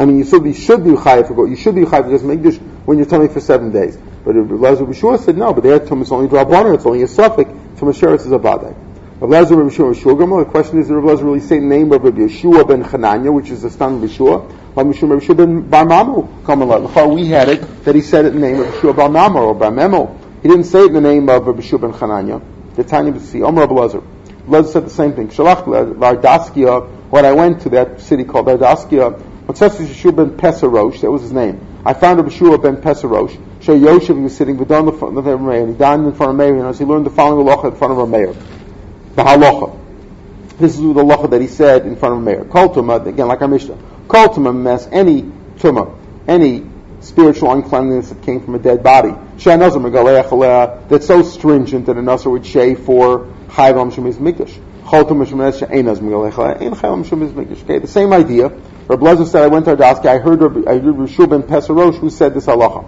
I 0.00 0.06
mean, 0.06 0.18
you 0.18 0.24
certainly 0.24 0.54
should 0.54 0.82
be 0.82 0.94
high 0.94 1.22
for 1.22 1.34
going. 1.34 1.50
You 1.50 1.56
should 1.56 1.74
be 1.74 1.84
high 1.84 2.02
for 2.02 2.10
just 2.10 2.24
Mikdash 2.24 2.58
when 2.86 2.96
you're 2.96 3.06
tummy 3.06 3.28
for 3.28 3.40
seven 3.40 3.70
days. 3.70 3.98
But 4.24 4.32
Rabbi 4.32 4.92
Shua 4.92 5.18
said 5.18 5.36
no. 5.36 5.52
But 5.52 5.64
there, 5.64 5.78
tummy 5.78 6.02
is 6.02 6.12
only 6.12 6.26
one, 6.26 6.74
it's 6.74 6.86
only 6.86 7.02
a 7.02 7.08
suffix. 7.08 7.50
From 7.78 7.88
a 7.88 7.92
sheretz 7.92 8.20
is 8.20 8.32
a 8.32 8.38
badai. 8.38 8.74
Lezer 9.20 9.56
Rabbi 9.56 9.70
Shua 9.72 9.94
Shulgamo. 9.94 10.44
The 10.44 10.50
question 10.50 10.80
is, 10.80 10.88
did 10.88 10.94
Rabbi 10.94 11.06
Lezer 11.06 11.22
really 11.22 11.38
say 11.38 11.60
the 11.60 11.66
name 11.66 11.92
of 11.92 12.02
Rabbi 12.02 12.18
Yeshua 12.18 12.66
ben 12.66 12.82
Chananya, 12.82 13.32
which 13.32 13.48
is 13.48 13.62
the 13.62 13.70
son 13.70 14.02
of 14.02 14.10
Yeshua? 14.10 14.42
Rabbi 14.74 14.90
Yeshua 14.90 15.36
ben 15.36 15.68
Bar 15.68 15.84
Mamu. 15.86 16.44
Come 16.44 16.62
along. 16.62 17.14
We 17.14 17.28
had 17.28 17.48
it 17.48 17.84
that 17.84 17.94
he 17.94 18.00
said 18.00 18.24
it 18.24 18.34
in 18.34 18.40
the 18.40 18.48
name 18.48 18.60
of 18.60 18.66
Yeshua 18.66 18.96
Bar 18.96 19.08
Mamu 19.08 19.36
or 19.36 19.54
Bar 19.54 19.70
Memo. 19.70 20.18
He 20.42 20.48
didn't 20.48 20.64
say 20.64 20.80
it 20.80 20.86
in 20.86 20.94
the 20.94 21.00
name 21.00 21.28
of 21.28 21.46
Rabbi 21.46 21.62
Shua 21.62 21.78
ben 21.78 21.92
Chananya. 21.92 22.42
The 22.74 22.82
Tanya 22.82 23.12
B'si. 23.12 23.46
Omer 23.46 23.60
Rabbi 23.60 23.74
Lezer. 23.74 24.04
Lezer 24.48 24.72
said 24.72 24.86
the 24.86 24.90
same 24.90 25.12
thing. 25.12 25.28
Shalach 25.28 25.64
Vardaskia. 25.64 27.10
When 27.10 27.24
I 27.24 27.30
went 27.30 27.60
to 27.62 27.68
that 27.68 28.00
city 28.00 28.24
called 28.24 28.46
Vardaskia, 28.46 29.46
Matzesi 29.46 29.86
Yeshua 29.86 30.16
ben 30.16 30.30
Pesarosh. 30.36 31.02
That 31.02 31.10
was 31.12 31.22
his 31.22 31.32
name. 31.32 31.64
I 31.86 31.94
found 31.94 32.18
Rabbi 32.18 32.30
Shua 32.30 32.58
ben 32.58 32.78
Pesarosh. 32.78 33.62
Shey 33.62 33.78
Yoshev 33.78 34.20
was 34.20 34.36
sitting 34.36 34.58
V'don 34.58 34.92
in 34.92 34.98
front 34.98 35.16
of 35.16 35.24
Meir. 35.24 35.60
And 35.60 35.70
he 35.70 35.78
dined 35.78 36.04
in 36.04 36.14
front 36.14 36.32
of 36.32 36.36
Meir. 36.36 36.56
And 36.58 36.66
as 36.66 36.80
he 36.80 36.84
learned 36.84 37.06
the 37.06 37.10
following 37.10 37.46
halacha 37.46 37.70
in 37.70 37.76
front 37.76 37.92
of 37.92 37.98
a 38.00 38.06
mayor 38.08 38.34
the 39.16 39.22
halacha. 39.22 39.78
This 40.58 40.74
is 40.74 40.80
the 40.80 40.84
halacha 40.84 41.30
that 41.30 41.40
he 41.40 41.48
said 41.48 41.86
in 41.86 41.96
front 41.96 42.16
of 42.16 42.22
Meir. 42.22 42.44
Kol 42.44 42.74
tuma, 42.74 43.06
again, 43.06 43.28
like 43.28 43.42
our 43.42 43.48
Mishnah. 43.48 43.78
Kol 44.08 44.28
tuma 44.28 44.54
mess 44.54 44.88
any 44.92 45.22
tuma, 45.58 45.96
any 46.28 46.66
spiritual 47.00 47.52
uncleanliness 47.52 48.08
that 48.08 48.22
came 48.22 48.40
from 48.40 48.54
a 48.54 48.58
dead 48.58 48.82
body. 48.82 49.14
That's 49.36 51.06
so 51.06 51.22
stringent 51.22 51.86
that 51.86 51.96
a 51.96 52.02
nasr 52.02 52.30
would 52.30 52.46
shave 52.46 52.80
for 52.80 53.26
chayvam 53.48 53.92
shemiz 53.92 54.16
mikdash. 54.16 54.60
Okay, 54.86 54.98
the 57.78 57.86
same 57.86 58.12
idea. 58.12 58.48
Rabbi 58.48 59.02
Lezer 59.02 59.26
said, 59.26 59.42
I 59.42 59.46
went 59.46 59.64
to 59.64 59.76
Ardaski, 59.76 60.06
I 60.06 60.18
heard 60.18 60.42
Rabbi, 60.42 60.70
I 60.70 60.78
heard 60.78 60.98
Rabbi 60.98 61.26
ben 61.26 61.42
Pesarosh 61.42 61.98
who 61.98 62.10
said 62.10 62.34
this 62.34 62.44
halacha. 62.46 62.84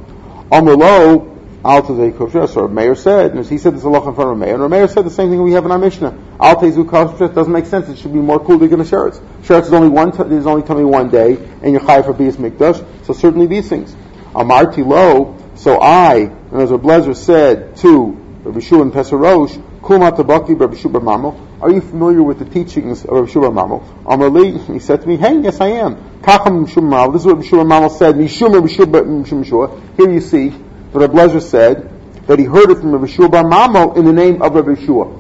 Amrlo, 0.51 1.36
Al 1.67 2.47
So 2.47 2.69
Meir 2.69 2.95
said, 2.95 3.33
and 3.33 3.45
he 3.45 3.59
said 3.59 3.75
this 3.75 3.83
halacha 3.83 4.09
in 4.09 4.15
front 4.15 4.31
of 4.31 4.39
Meir, 4.39 4.55
and 4.55 4.71
Meir 4.71 4.87
said 4.87 5.05
the 5.05 5.11
same 5.11 5.31
thing 5.31 5.43
we 5.43 5.53
have 5.53 5.65
in 5.65 5.73
our 5.73 5.79
Mishnah. 5.79 6.17
Al 6.39 6.57
Tezu 6.57 7.35
doesn't 7.35 7.53
make 7.53 7.67
sense. 7.67 7.89
It 7.89 7.99
should 7.99 8.13
be 8.13 8.21
more 8.21 8.39
cool 8.39 8.61
to 8.61 8.69
get 8.69 8.79
a 8.79 8.85
sheretz. 8.85 9.19
Sheretz 9.43 9.63
is 9.63 9.73
only 9.73 9.89
one. 9.89 10.13
T- 10.13 10.23
is 10.35 10.47
only 10.47 10.63
tummy 10.63 10.85
one 10.85 11.11
day, 11.11 11.37
and 11.63 11.73
you're 11.73 11.83
high 11.83 12.03
for 12.03 12.13
bias 12.13 12.37
mikdash. 12.37 13.05
So 13.05 13.13
certainly 13.15 13.47
these 13.47 13.69
things. 13.69 13.97
Amarti 14.33 14.87
lo. 14.87 15.37
So 15.57 15.81
I, 15.81 16.17
and 16.17 16.61
as 16.61 16.71
Rabbi 16.71 16.87
Lezer 16.87 17.17
said 17.17 17.77
to 17.79 18.13
Rabbi 18.45 18.61
Shua 18.61 18.83
and 18.83 18.93
Pesarosh, 18.93 19.55
Kuma 19.85 20.13
tabaki 20.13 20.59
Rabbi 20.61 20.77
Shua 20.77 21.01
Mamo. 21.01 21.61
Are 21.61 21.73
you 21.73 21.81
familiar 21.81 22.23
with 22.23 22.39
the 22.39 22.45
teachings 22.45 23.05
of 23.05 23.11
Rabbi 23.11 23.31
Shua 23.31 23.51
Mamo? 23.51 24.05
Amarli, 24.05 24.73
he 24.73 24.79
said 24.79 25.01
to 25.01 25.09
me, 25.09 25.17
Hey, 25.17 25.41
yes 25.41 25.61
I 25.61 25.69
am. 25.69 26.21
Kacham 26.21 26.69
Shua. 26.69 27.11
This 27.11 27.23
is 27.23 27.27
what 27.27 27.37
Rabbi 27.39 27.47
Shua 27.49 27.65
Mamo 27.65 27.91
said. 27.91 28.15
Mishum 28.15 28.55
Rabbi 28.55 29.43
Shua 29.43 29.81
Here 29.97 30.11
you 30.11 30.21
see 30.21 30.66
but 30.93 31.01
Rabbi 31.01 31.15
Lezer 31.15 31.43
said 31.43 31.91
that 32.27 32.39
he 32.39 32.45
heard 32.45 32.71
it 32.71 32.79
from 32.79 32.93
Rabbi 32.93 33.07
Shua 33.07 33.29
Bar 33.29 33.45
Mamo 33.45 33.97
in 33.97 34.05
the 34.05 34.13
name 34.13 34.43
of 34.43 34.55
Rabbi 34.55 34.75
Shua. 34.85 35.13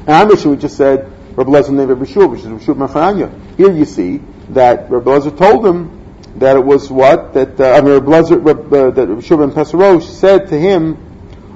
And 0.00 0.08
our 0.10 0.26
Mishnah 0.26 0.56
just 0.56 0.76
said 0.76 1.10
Rabbi 1.36 1.50
Lezer 1.50 1.70
named 1.70 1.90
Rabbi 1.90 2.04
Shua, 2.04 2.26
which 2.26 2.40
is 2.40 2.46
Rabbi 2.46 2.86
Shua. 2.86 3.28
Here 3.56 3.72
you 3.72 3.84
see 3.84 4.22
that 4.50 4.90
Rabbi 4.90 5.10
Lezer 5.10 5.36
told 5.36 5.66
him 5.66 5.96
that 6.36 6.56
it 6.56 6.64
was 6.64 6.90
what 6.90 7.34
that 7.34 7.60
uh, 7.60 7.72
I 7.72 7.80
mean 7.80 7.92
Rabbi 7.92 8.10
Lezer, 8.10 8.40
uh, 8.40 8.90
that 8.90 9.08
Rabbi 9.08 9.20
Shua 9.20 9.38
ben 9.38 9.50
Pesarosh 9.50 10.08
said 10.08 10.48
to 10.48 10.58
him, 10.58 10.96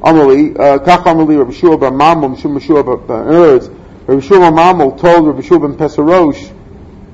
Amali, 0.01 0.59
uh, 0.59 0.79
Kach 0.79 1.05
Amali 1.05 1.39
Rabbi 1.39 1.53
Shua 1.53 1.79
Bar 1.79 1.91
Mamo, 1.91 2.37
Mishum 2.37 2.61
Shua 2.61 2.83
Bar 2.83 3.23
In 3.23 3.29
words, 3.29 3.69
Rabbi 4.07 4.21
Shua 4.21 4.39
Bar 4.39 4.53
Mamo 4.53 4.99
told 4.99 5.27
Rabbi 5.27 5.41
Shua 5.41 5.61
ben 5.61 5.75
Pesarosh 5.75 6.53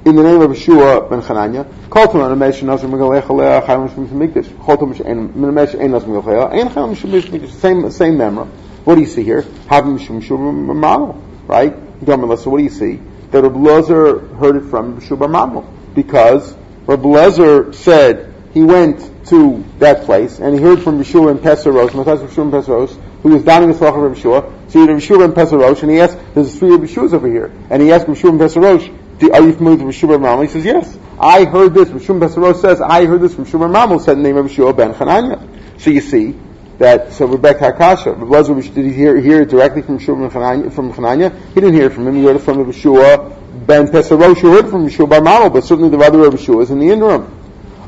in 0.04 0.16
the 0.16 0.22
name 0.22 0.40
of 0.40 0.50
Yeshua 0.50 1.10
ben 1.10 1.20
Chananya, 1.20 1.64
Koltum 1.90 2.24
an 2.24 2.38
Amesh 2.38 2.62
Nazir 2.62 2.88
Megalech 2.88 3.28
Alea 3.28 3.60
Chayim 3.60 3.88
Mishum 3.88 4.08
Mikdash. 4.08 4.46
Koltum 4.56 4.94
Menemesh 4.94 5.78
Ein 5.78 5.90
Nazir 5.90 6.08
Megalech 6.08 6.52
Ein 6.52 6.68
Chayim 6.70 6.94
Mishum 6.94 7.10
Mikdash. 7.10 7.52
Same 7.52 7.90
same 7.90 8.16
memra. 8.16 8.46
What 8.84 8.94
do 8.94 9.02
you 9.02 9.06
see 9.06 9.22
here? 9.22 9.42
Havim 9.42 9.98
Mishum 9.98 10.22
Mishum 10.22 10.66
Mamo, 10.66 11.20
right? 11.46 11.74
So 12.06 12.16
what 12.50 12.56
do 12.56 12.62
you 12.64 12.70
see? 12.70 12.98
That 13.30 13.42
Rabbi 13.42 13.58
Lezer 13.58 14.38
heard 14.38 14.56
it 14.56 14.70
from 14.70 14.98
Yeshua 14.98 15.30
Mamo 15.30 15.66
because 15.94 16.56
Rabbi 16.86 17.02
Lezer 17.02 17.74
said 17.74 18.32
he 18.54 18.62
went 18.62 19.26
to 19.26 19.62
that 19.80 20.04
place 20.04 20.38
and 20.40 20.54
he 20.54 20.62
heard 20.62 20.82
from 20.82 20.98
Yeshua 20.98 21.32
and 21.32 21.40
Pesaros, 21.40 21.90
Matas 21.90 22.26
Yeshua 22.26 22.42
and 22.44 22.52
Pesaros, 22.54 22.98
who 23.22 23.28
was 23.28 23.44
dining 23.44 23.68
with 23.68 23.78
Salach 23.78 24.10
of 24.10 24.16
Yeshua. 24.16 24.70
So 24.70 24.80
he 24.80 24.86
had 24.86 24.96
Yeshua 24.96 25.26
and 25.26 25.34
Pesaros, 25.34 25.82
and 25.82 25.90
he 25.90 26.00
asked, 26.00 26.16
"There's 26.34 26.58
three 26.58 26.70
Rabbi 26.70 26.86
Yeshuas 26.86 27.12
over 27.12 27.28
here," 27.28 27.52
and 27.68 27.82
he 27.82 27.92
asked 27.92 28.06
Yeshua 28.06 28.30
and 28.30 28.40
Pesaros 28.40 28.90
are 29.28 29.42
you 29.42 29.52
familiar 29.52 29.84
with 29.84 29.94
Rishub 29.94 30.08
Mamal? 30.18 30.42
He 30.42 30.48
says, 30.48 30.64
yes. 30.64 30.98
I 31.18 31.44
heard 31.44 31.74
this. 31.74 31.88
Rishub 31.90 32.20
Besaros 32.20 32.60
says, 32.60 32.80
I 32.80 33.04
heard 33.04 33.20
this 33.20 33.34
from 33.34 33.44
Shub 33.44 33.60
Mamal, 33.60 34.00
said 34.00 34.16
the 34.16 34.22
name 34.22 34.38
of 34.38 34.46
Rishub 34.46 34.76
ben 34.76 34.94
Chananya. 34.94 35.80
So 35.80 35.90
you 35.90 36.00
see, 36.00 36.34
that, 36.78 37.12
so 37.12 37.26
Rebecca 37.26 37.72
Hakasha, 37.72 38.74
did 38.74 38.86
he 38.86 38.92
hear, 38.92 39.20
hear 39.20 39.42
it 39.42 39.50
directly 39.50 39.82
from 39.82 39.98
Shub 39.98 40.30
Chananya, 40.30 40.72
from 40.72 40.92
Chananya? 40.92 41.36
He 41.48 41.54
didn't 41.56 41.74
hear 41.74 41.86
it 41.86 41.92
from 41.92 42.08
him, 42.08 42.16
he 42.16 42.24
heard 42.24 42.36
it 42.36 42.38
from 42.38 42.64
Rishua 42.64 43.66
ben 43.66 43.88
Pesarosh, 43.88 44.38
who 44.38 44.52
heard 44.52 44.70
from 44.70 44.86
Rishub 44.88 45.10
Mamal, 45.10 45.52
but 45.52 45.64
certainly 45.64 45.90
the 45.90 45.98
other 45.98 46.18
Rishua 46.30 46.70
in 46.70 46.78
the 46.78 46.88
interim. 46.88 47.36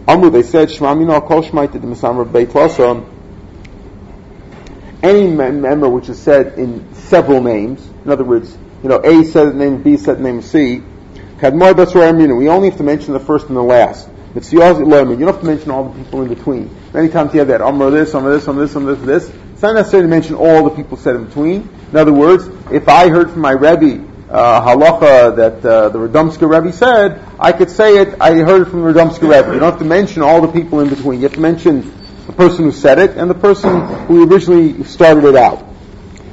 Amru, 0.06 0.28
they 0.28 0.42
said, 0.42 0.70
Shema 0.70 0.94
Mina 0.94 1.22
Kol 1.22 1.40
the 1.40 1.48
Masam 1.48 2.30
Beit 2.30 2.54
Lasa, 2.54 3.02
any 5.02 5.28
member 5.28 5.88
which 5.88 6.08
is 6.08 6.20
said 6.20 6.58
in 6.58 6.94
several 6.94 7.40
names, 7.40 7.88
in 8.04 8.10
other 8.10 8.24
words, 8.24 8.56
you 8.82 8.88
know, 8.88 9.00
A 9.02 9.24
said 9.24 9.50
the 9.50 9.54
name, 9.54 9.82
B 9.82 9.96
said 9.96 10.18
the 10.18 10.22
name 10.22 10.42
C, 10.42 10.82
Kadmoi 11.42 11.76
Basra 11.76 12.12
We 12.37 12.48
only 12.48 12.68
have 12.68 12.78
to 12.78 12.85
mention 12.85 13.14
the 13.14 13.18
first 13.18 13.48
and 13.48 13.57
the 13.57 13.62
last. 13.64 14.09
You 14.52 14.61
don't 14.61 15.20
have 15.26 15.40
to 15.40 15.44
mention 15.44 15.72
all 15.72 15.88
the 15.88 16.05
people 16.05 16.22
in 16.22 16.28
between. 16.28 16.70
Many 16.94 17.09
times 17.09 17.35
you 17.35 17.40
have 17.40 17.48
that 17.48 17.61
Amr 17.61 17.90
this, 17.90 18.14
Amr 18.14 18.31
this, 18.31 18.46
Amr 18.46 18.61
this, 18.61 18.76
Amr 18.76 18.94
this, 18.94 19.24
this. 19.24 19.37
It's 19.52 19.62
not 19.62 19.74
necessary 19.74 20.05
to 20.05 20.09
mention 20.09 20.37
all 20.37 20.62
the 20.62 20.70
people 20.70 20.96
said 20.96 21.16
in 21.16 21.24
between. 21.24 21.68
In 21.90 21.96
other 21.96 22.12
words, 22.12 22.46
if 22.70 22.88
I 22.88 23.09
heard 23.09 23.33
from 23.33 23.40
my 23.40 23.50
Rebbe 23.50 24.09
uh, 24.31 24.64
halacha 24.64 25.35
that 25.35 25.64
uh, 25.64 25.88
the 25.88 25.98
Radomska 25.98 26.48
Rebbe 26.48 26.72
said, 26.72 27.20
I 27.40 27.50
could 27.50 27.70
say 27.70 27.98
it, 27.98 28.14
I 28.20 28.35
heard 28.35 28.62
it 28.62 28.70
from 28.70 28.85
the 28.85 28.92
Radomska 28.92 29.22
Rebbe. 29.22 29.52
You 29.52 29.59
don't 29.59 29.70
have 29.72 29.81
to 29.81 29.85
mention 29.85 30.22
all 30.22 30.42
the 30.42 30.52
people 30.52 30.78
in 30.78 30.90
between. 30.90 31.18
You 31.18 31.24
have 31.24 31.35
to 31.35 31.40
mention 31.40 31.92
the 32.28 32.33
person 32.35 32.66
who 32.66 32.72
said 32.72 33.00
it 33.00 33.16
and 33.16 33.28
the 33.28 33.35
person 33.35 33.85
who 34.07 34.31
originally 34.31 34.85
started 34.85 35.24
it 35.24 35.35
out. 35.35 35.71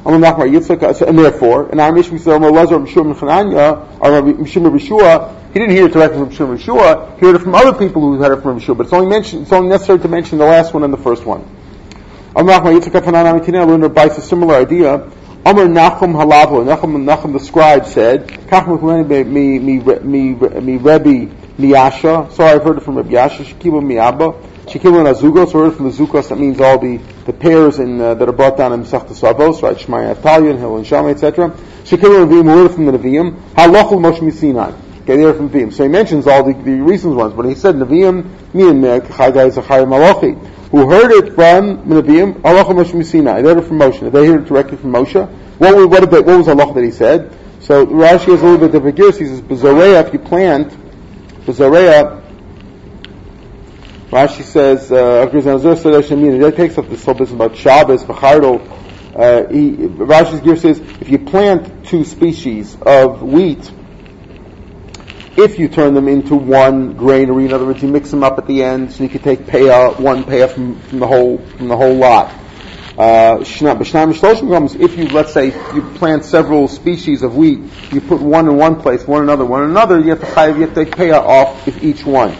And 0.05 0.23
therefore, 0.23 1.71
in 1.71 1.79
our 1.79 1.91
Mishnah, 1.91 2.13
we 2.13 2.19
say, 2.19 2.31
oh, 2.31 2.39
Lezer 2.39 2.85
Mishum 2.85 3.13
Chananya, 3.13 3.99
or 3.99 4.13
uh, 4.13 4.21
Mishum 4.21 4.69
Rishua, 4.71 5.35
he 5.53 5.59
didn't 5.59 5.75
hear 5.75 5.88
it 5.88 5.93
directly 5.93 6.19
from 6.19 6.29
Mishum 6.29 6.57
Rishua, 6.57 7.19
he 7.19 7.25
heard 7.25 7.35
it 7.35 7.39
from 7.39 7.55
other 7.55 7.73
people 7.73 8.01
who 8.01 8.17
heard 8.21 8.38
it 8.38 8.41
from 8.41 8.59
Rishua, 8.59 8.77
but 8.77 8.85
it's 8.85 8.93
only 8.93 9.07
mentioned, 9.07 9.43
it's 9.43 9.51
only 9.51 9.69
necessary 9.69 9.99
to 9.99 10.07
mention 10.07 10.38
the 10.38 10.45
last 10.45 10.73
one 10.73 10.83
and 10.83 10.93
the 10.93 10.97
first 10.97 11.25
one. 11.25 11.43
Amar 12.35 12.62
Yitzchak 12.62 13.03
Hanan 13.03 13.25
Amitina 13.25 13.67
learned 13.67 13.83
Rabbi 13.83 14.05
a 14.05 14.21
similar 14.21 14.55
idea. 14.55 14.95
Amar 15.45 15.65
Nachum 15.65 16.13
Halavo, 16.13 16.63
Nachum, 16.63 17.03
Nachum 17.03 17.33
the 17.33 17.39
scribe 17.39 17.85
said, 17.85 18.27
Kach 18.27 18.67
mi 18.67 18.75
Rebbe 20.77 21.33
Miyasha. 21.57 22.31
Sorry, 22.31 22.51
I've 22.51 22.63
heard 22.63 22.77
it 22.77 22.83
from 22.83 22.97
Rebbe 22.97 23.12
Yasha. 23.12 23.43
Shekibu 23.43 23.81
Miyabba. 23.81 24.48
Shekibu 24.69 25.13
Azugos. 25.13 25.51
Heard 25.51 25.73
it 25.73 25.75
from 25.75 25.89
the 25.89 25.95
Zukos. 25.95 26.29
That 26.29 26.39
means 26.39 26.60
all 26.60 26.77
the 26.77 26.99
the 27.25 27.34
pairs 27.34 27.79
in, 27.79 28.01
uh, 28.01 28.15
that 28.15 28.27
are 28.27 28.32
brought 28.32 28.58
down 28.58 28.73
in 28.73 28.84
Masechta 28.84 29.10
Savos, 29.10 29.62
right? 29.62 29.77
Shmaya 29.77 30.15
Talion, 30.15 30.58
Hill 30.58 30.77
and 30.77 30.88
Shama, 30.88 31.10
etc. 31.10 31.49
Shekilu 31.84 32.25
Nevi'im, 32.25 32.45
word 32.45 32.71
from 32.71 32.86
the 32.86 32.91
Nevi'im. 32.91 33.39
Halachul 33.53 33.99
Moshe 33.99 34.19
Misinai. 34.19 34.73
Okay, 35.01 35.17
they're 35.17 35.34
from 35.34 35.49
Nevi'im. 35.49 35.73
So 35.73 35.84
he 35.84 35.89
mentions 35.89 36.27
all 36.27 36.43
the, 36.43 36.53
the 36.53 36.82
recent 36.82 37.15
ones, 37.15 37.34
but 37.34 37.45
he 37.45 37.55
said 37.55 37.75
Nevi'im, 37.75 38.53
Mian 38.53 38.82
Chagai 38.82 39.51
Zachai 39.51 39.88
Malachi, 39.88 40.34
who 40.71 40.89
heard 40.89 41.12
it 41.12 41.34
from 41.36 41.89
the 41.89 42.01
Nevi'im, 42.01 42.41
Halachul 42.41 42.84
Moshe 42.84 42.91
Misinai. 42.91 43.43
They 43.43 43.49
heard 43.49 43.58
it 43.60 43.65
from 43.65 43.79
Moshe. 43.79 44.12
They 44.12 44.25
hear 44.25 44.39
it 44.39 44.45
directly 44.45 44.77
from 44.77 44.93
Moshe? 44.93 45.29
What, 45.60 45.89
what, 45.89 46.10
they, 46.10 46.19
what 46.21 46.38
was 46.38 46.47
Allah 46.47 46.73
that 46.73 46.84
he 46.84 46.91
said? 46.91 47.36
So 47.60 47.86
Rashi 47.86 48.32
has 48.32 48.41
a 48.41 48.45
little 48.45 48.58
bit 48.58 48.71
different 48.71 48.95
gears. 48.95 49.19
He 49.19 49.25
says, 49.25 49.41
Bezoreya, 49.41 50.08
if 50.08 50.13
you 50.13 50.19
plant, 50.19 50.71
Bezoreya, 51.45 52.23
Rashi 54.12 54.43
says, 54.43 54.91
uh, 54.91 55.26
that 55.28 56.56
takes 56.56 56.78
up 56.80 56.89
this 56.89 57.06
whole 57.06 57.13
business 57.13 57.36
about 57.36 57.56
Shabbos. 57.56 58.04
Uh, 58.04 59.48
he, 59.52 59.72
Rashi's 59.72 60.39
gear 60.41 60.56
says, 60.56 60.80
if 60.80 61.10
you 61.10 61.19
plant 61.19 61.86
two 61.86 62.04
species 62.04 62.76
of 62.82 63.22
wheat, 63.22 63.72
if 65.38 65.60
you 65.60 65.67
turn 65.67 65.93
them 65.93 66.08
into 66.08 66.36
one 66.36 66.98
granary, 66.98 67.45
in 67.45 67.54
other 67.54 67.65
words, 67.65 67.84
you 67.84 67.88
mix 67.88 68.10
them 68.10 68.24
up 68.24 68.39
at 68.39 68.48
the 68.48 68.63
end, 68.63 68.91
so 68.91 69.04
you 69.04 69.10
can 69.10 69.22
take 69.22 69.41
paya, 69.41 70.00
one 70.00 70.24
paya 70.24 70.50
from, 70.52 70.80
from 70.82 71.00
the 71.00 71.08
whole 71.08 71.38
from 71.38 71.67
the 71.67 71.78
whole 71.78 71.95
lot. 71.95 72.34
Uh, 72.98 73.38
if 73.41 73.62
you, 74.98 75.08
let's 75.08 75.34
say, 75.34 75.45
you 75.74 75.82
plant 75.95 76.26
several 76.26 76.67
species 76.67 77.22
of 77.22 77.36
wheat, 77.36 77.60
you 77.91 78.02
put 78.02 78.19
one 78.19 78.50
in 78.50 78.58
one 78.58 78.82
place, 78.82 79.08
one 79.08 79.22
another, 79.22 79.45
one 79.45 79.63
another, 79.63 80.00
you 80.00 80.10
have 80.10 80.19
to, 80.19 80.60
you 80.60 80.65
have 80.65 80.74
to 80.74 80.86
pay 80.86 81.12
off 81.12 81.67
each 81.82 82.04
one. 82.04 82.36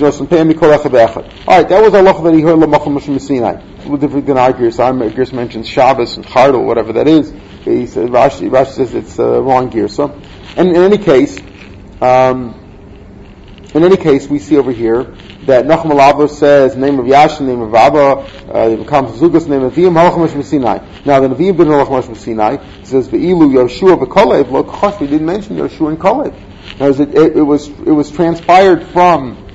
All 0.00 0.10
right, 0.10 1.68
that 1.68 1.82
was 1.82 1.94
Allah 1.94 2.22
that 2.22 2.34
he 2.34 2.40
heard 2.40 2.58
Lamachal 2.58 2.96
Moshe 2.96 3.20
Sinai. 3.20 3.60
Little 3.78 3.96
different 3.96 4.26
than. 4.26 4.38
Our 4.38 4.52
gears 4.52 5.32
mentions 5.32 5.68
Shabbos 5.68 6.16
and 6.16 6.24
Chardal, 6.24 6.64
whatever 6.64 6.92
that 6.92 7.08
is. 7.08 7.32
He 7.64 7.86
said, 7.86 8.08
Rashi, 8.10 8.48
Rashi 8.48 8.72
says 8.74 8.94
it's 8.94 9.18
uh, 9.18 9.42
wrong 9.42 9.70
gear. 9.70 9.88
So, 9.88 10.20
and 10.56 10.68
in 10.68 10.76
any 10.76 10.98
case, 10.98 11.38
um, 12.00 12.54
in 13.74 13.82
any 13.82 13.96
case, 13.96 14.28
we 14.28 14.38
see 14.38 14.56
over 14.56 14.70
here 14.70 15.04
that 15.46 15.64
Nachum 15.64 15.90
Alava 15.90 16.28
says 16.28 16.76
name 16.76 16.98
of 17.00 17.06
Yashin, 17.06 17.46
name 17.46 17.60
of 17.60 17.74
Abba, 17.74 17.98
uh, 17.98 18.84
comes 18.84 19.18
Zugas, 19.18 19.48
name 19.48 19.62
of 19.62 19.72
Vim, 19.72 19.94
Halachim 19.94 20.28
Moshe 20.28 20.44
Sinai. 20.44 20.78
Now 21.04 21.20
the 21.20 21.28
Nevi'im 21.28 21.56
didn't 21.56 21.72
Halachim 21.72 22.04
Moshe 22.04 22.16
Sinai. 22.16 22.58
Says 22.84 23.08
Ve'ilu 23.08 23.52
Yoshua 23.52 24.00
v'Kolev. 24.00 24.50
Look, 24.50 25.00
we 25.00 25.06
didn't 25.08 25.26
mention 25.26 25.56
Yoshua 25.56 25.88
and 25.88 25.98
Kolev. 25.98 26.34
Now, 26.78 26.86
it, 26.86 27.00
it, 27.00 27.36
it 27.38 27.42
was 27.42 27.68
it 27.68 27.90
was 27.90 28.10
transpired 28.10 28.86
from 28.88 29.47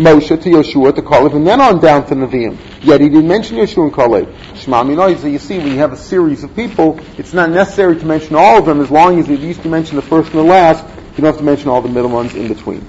Moshe 0.00 0.28
to 0.28 0.48
Yeshua 0.48 0.94
to 0.94 1.02
Kalev, 1.02 1.34
and 1.34 1.46
then 1.46 1.60
on 1.60 1.78
down 1.78 2.06
to 2.06 2.14
Nevi'im. 2.14 2.56
Yet 2.82 3.02
he 3.02 3.10
didn't 3.10 3.28
mention 3.28 3.58
Yeshua 3.58 3.84
and 3.84 3.92
Kalev. 3.92 4.56
Shema 4.56 4.82
Minoi, 4.82 5.18
so 5.18 5.26
you 5.26 5.38
see, 5.38 5.58
when 5.58 5.68
you 5.68 5.78
have 5.78 5.92
a 5.92 5.96
series 5.96 6.42
of 6.42 6.56
people, 6.56 6.98
it's 7.18 7.34
not 7.34 7.50
necessary 7.50 7.98
to 7.98 8.06
mention 8.06 8.34
all 8.34 8.58
of 8.58 8.64
them 8.64 8.80
as 8.80 8.90
long 8.90 9.18
as 9.18 9.28
you 9.28 9.36
used 9.36 9.62
to 9.62 9.68
mention 9.68 9.96
the 9.96 10.02
first 10.02 10.30
and 10.30 10.38
the 10.38 10.44
last. 10.44 10.82
You 10.86 11.16
don't 11.16 11.26
have 11.26 11.36
to 11.36 11.42
mention 11.42 11.68
all 11.68 11.82
the 11.82 11.90
middle 11.90 12.10
ones 12.10 12.34
in 12.34 12.48
between. 12.48 12.86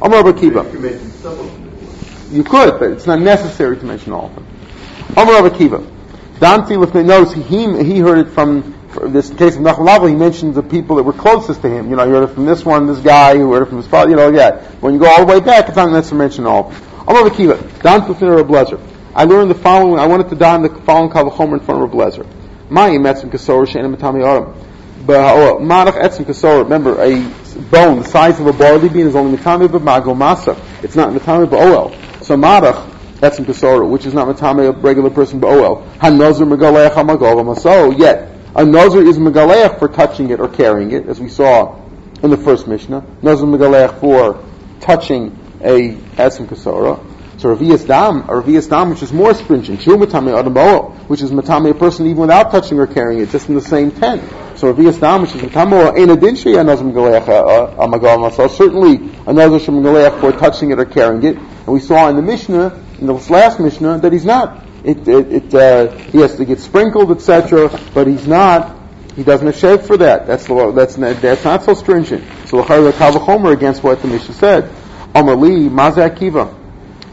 Amar 0.00 0.32
Kiva. 0.32 0.64
You 2.30 2.44
could, 2.44 2.78
but 2.78 2.90
it's 2.92 3.06
not 3.06 3.20
necessary 3.20 3.76
to 3.76 3.84
mention 3.84 4.12
all 4.12 4.26
of 4.26 4.34
them. 4.34 4.46
Amar 5.16 5.50
Kiva. 5.50 5.86
Dante 6.40 6.76
knows 6.76 7.32
he, 7.32 7.84
he 7.84 7.98
heard 7.98 8.18
it 8.18 8.30
from 8.30 8.73
this 9.02 9.30
case 9.30 9.56
of 9.56 9.62
Nachalav, 9.62 10.08
he 10.08 10.14
mentions 10.14 10.54
the 10.54 10.62
people 10.62 10.96
that 10.96 11.02
were 11.02 11.12
closest 11.12 11.62
to 11.62 11.68
him. 11.68 11.90
You 11.90 11.96
know, 11.96 12.04
you 12.04 12.12
heard 12.12 12.30
it 12.30 12.34
from 12.34 12.46
this 12.46 12.64
one, 12.64 12.86
this 12.86 13.00
guy, 13.00 13.36
who 13.36 13.52
heard 13.52 13.62
it 13.62 13.66
from 13.66 13.78
his 13.78 13.86
father, 13.86 14.10
you 14.10 14.16
know, 14.16 14.30
yeah. 14.30 14.62
When 14.80 14.94
you 14.94 15.00
go 15.00 15.06
all 15.06 15.26
the 15.26 15.32
way 15.32 15.40
back, 15.40 15.68
it's 15.68 15.76
not 15.76 15.90
necessary 15.90 16.18
to 16.18 16.24
mention 16.24 16.46
all. 16.46 16.72
I'm 17.06 17.30
Kiva, 17.30 17.56
Don 17.82 18.02
Tufner 18.02 18.40
of 18.40 18.46
Blazer. 18.46 18.80
I 19.14 19.24
learned 19.24 19.50
the 19.50 19.54
following, 19.54 20.00
I 20.00 20.06
wanted 20.06 20.28
to 20.30 20.36
don 20.36 20.62
the 20.62 20.68
following 20.68 21.10
Kavachomer 21.10 21.54
in 21.54 21.60
front 21.60 21.82
of 21.82 21.90
Blazer. 21.90 22.26
Mayim 22.70 23.06
oh, 23.06 23.12
etzim 23.12 23.30
kasor 23.30 23.68
she'enim 23.68 23.94
matami. 23.94 24.22
But 25.06 25.60
marach 25.60 26.00
etzim 26.02 26.24
kasor, 26.24 26.64
remember, 26.64 27.00
a 27.00 27.20
bone 27.70 28.00
the 28.00 28.08
size 28.08 28.40
of 28.40 28.46
a 28.46 28.52
barley 28.52 28.88
bean 28.88 29.06
is 29.06 29.14
only 29.14 29.36
matami 29.36 29.68
b'mago 29.68 30.16
masa. 30.16 30.58
It's 30.82 30.96
not 30.96 31.10
matami 31.10 31.46
b'oel. 31.46 31.92
So 32.24 32.36
marach, 32.36 32.90
etzim 33.20 33.44
kasor, 33.44 33.88
which 33.88 34.06
is 34.06 34.14
not 34.14 34.26
matami 34.34 34.68
a 34.68 34.72
regular 34.72 35.10
person 35.10 35.40
b'oel. 35.40 35.86
Han-nozer 35.98 36.50
megaleach 36.50 36.94
ha-magol 36.94 37.44
maso. 37.44 37.90
Yet, 37.90 38.33
a 38.56 38.64
nazir 38.64 39.02
is 39.06 39.18
megaleach 39.18 39.78
for 39.78 39.88
touching 39.88 40.30
it 40.30 40.40
or 40.40 40.48
carrying 40.48 40.92
it, 40.92 41.06
as 41.06 41.20
we 41.20 41.28
saw 41.28 41.80
in 42.22 42.30
the 42.30 42.36
first 42.36 42.66
Mishnah. 42.66 43.04
Nazir 43.22 43.46
megaleach 43.46 44.00
for 44.00 44.44
touching 44.80 45.38
a 45.60 45.94
etzim 46.16 46.46
kasora. 46.46 47.02
So 47.38 47.54
Ravias 47.54 47.86
Dam, 47.86 48.22
a 48.22 48.40
Ravias 48.40 48.70
Dam, 48.70 48.90
which 48.90 49.02
is 49.02 49.12
more 49.12 49.34
stringent, 49.34 49.82
Shu 49.82 49.96
Matame 49.96 50.40
Adamoa, 50.40 50.94
which 51.08 51.20
is 51.20 51.32
Matame 51.32 51.70
a 51.70 51.74
person 51.74 52.06
even 52.06 52.18
without 52.18 52.52
touching 52.52 52.78
or 52.78 52.86
carrying 52.86 53.20
it, 53.20 53.30
just 53.30 53.48
in 53.48 53.56
the 53.56 53.60
same 53.60 53.90
tent. 53.90 54.22
So 54.56 54.72
Ravias 54.72 55.00
Dam, 55.00 55.22
which 55.22 55.34
is 55.34 55.42
Matamo 55.42 55.90
Ein 55.90 56.16
Adinshi 56.16 56.54
Anazim 56.54 56.92
Galeach 56.92 57.26
uh, 57.28 57.32
uh, 57.32 57.86
Amagal 57.86 58.32
So 58.34 58.46
certainly 58.46 59.10
another 59.26 59.58
Shem 59.58 59.82
Galeach 59.82 60.20
for 60.20 60.30
touching 60.32 60.70
it 60.70 60.78
or 60.78 60.84
carrying 60.84 61.24
it. 61.24 61.36
And 61.36 61.68
we 61.68 61.80
saw 61.80 62.08
in 62.08 62.16
the 62.16 62.22
Mishnah, 62.22 62.80
in 63.00 63.06
the 63.06 63.14
last 63.14 63.58
Mishnah, 63.58 63.98
that 63.98 64.12
he's 64.12 64.24
not 64.24 64.63
it, 64.84 65.08
it, 65.08 65.32
it 65.32 65.54
uh, 65.54 65.90
he 65.96 66.18
has 66.18 66.36
to 66.36 66.44
get 66.44 66.60
sprinkled, 66.60 67.10
etc. 67.10 67.70
But 67.94 68.06
he's 68.06 68.26
not. 68.26 68.76
He 69.16 69.22
doesn't 69.22 69.46
have 69.46 69.56
shave 69.56 69.86
for 69.86 69.96
that. 69.98 70.26
That's 70.26 70.46
the, 70.46 70.72
that's 70.72 70.96
that's 70.96 71.44
not 71.44 71.62
so 71.62 71.74
stringent. 71.74 72.24
So 72.48 72.58
l'chayr 72.58 72.90
kavachomer 72.92 73.52
against 73.52 73.82
what 73.82 74.02
the 74.02 74.08
Mishnah 74.08 74.34
said. 74.34 74.64
Amali 75.14 75.70
mazak 75.70 76.18
kiva. 76.18 76.54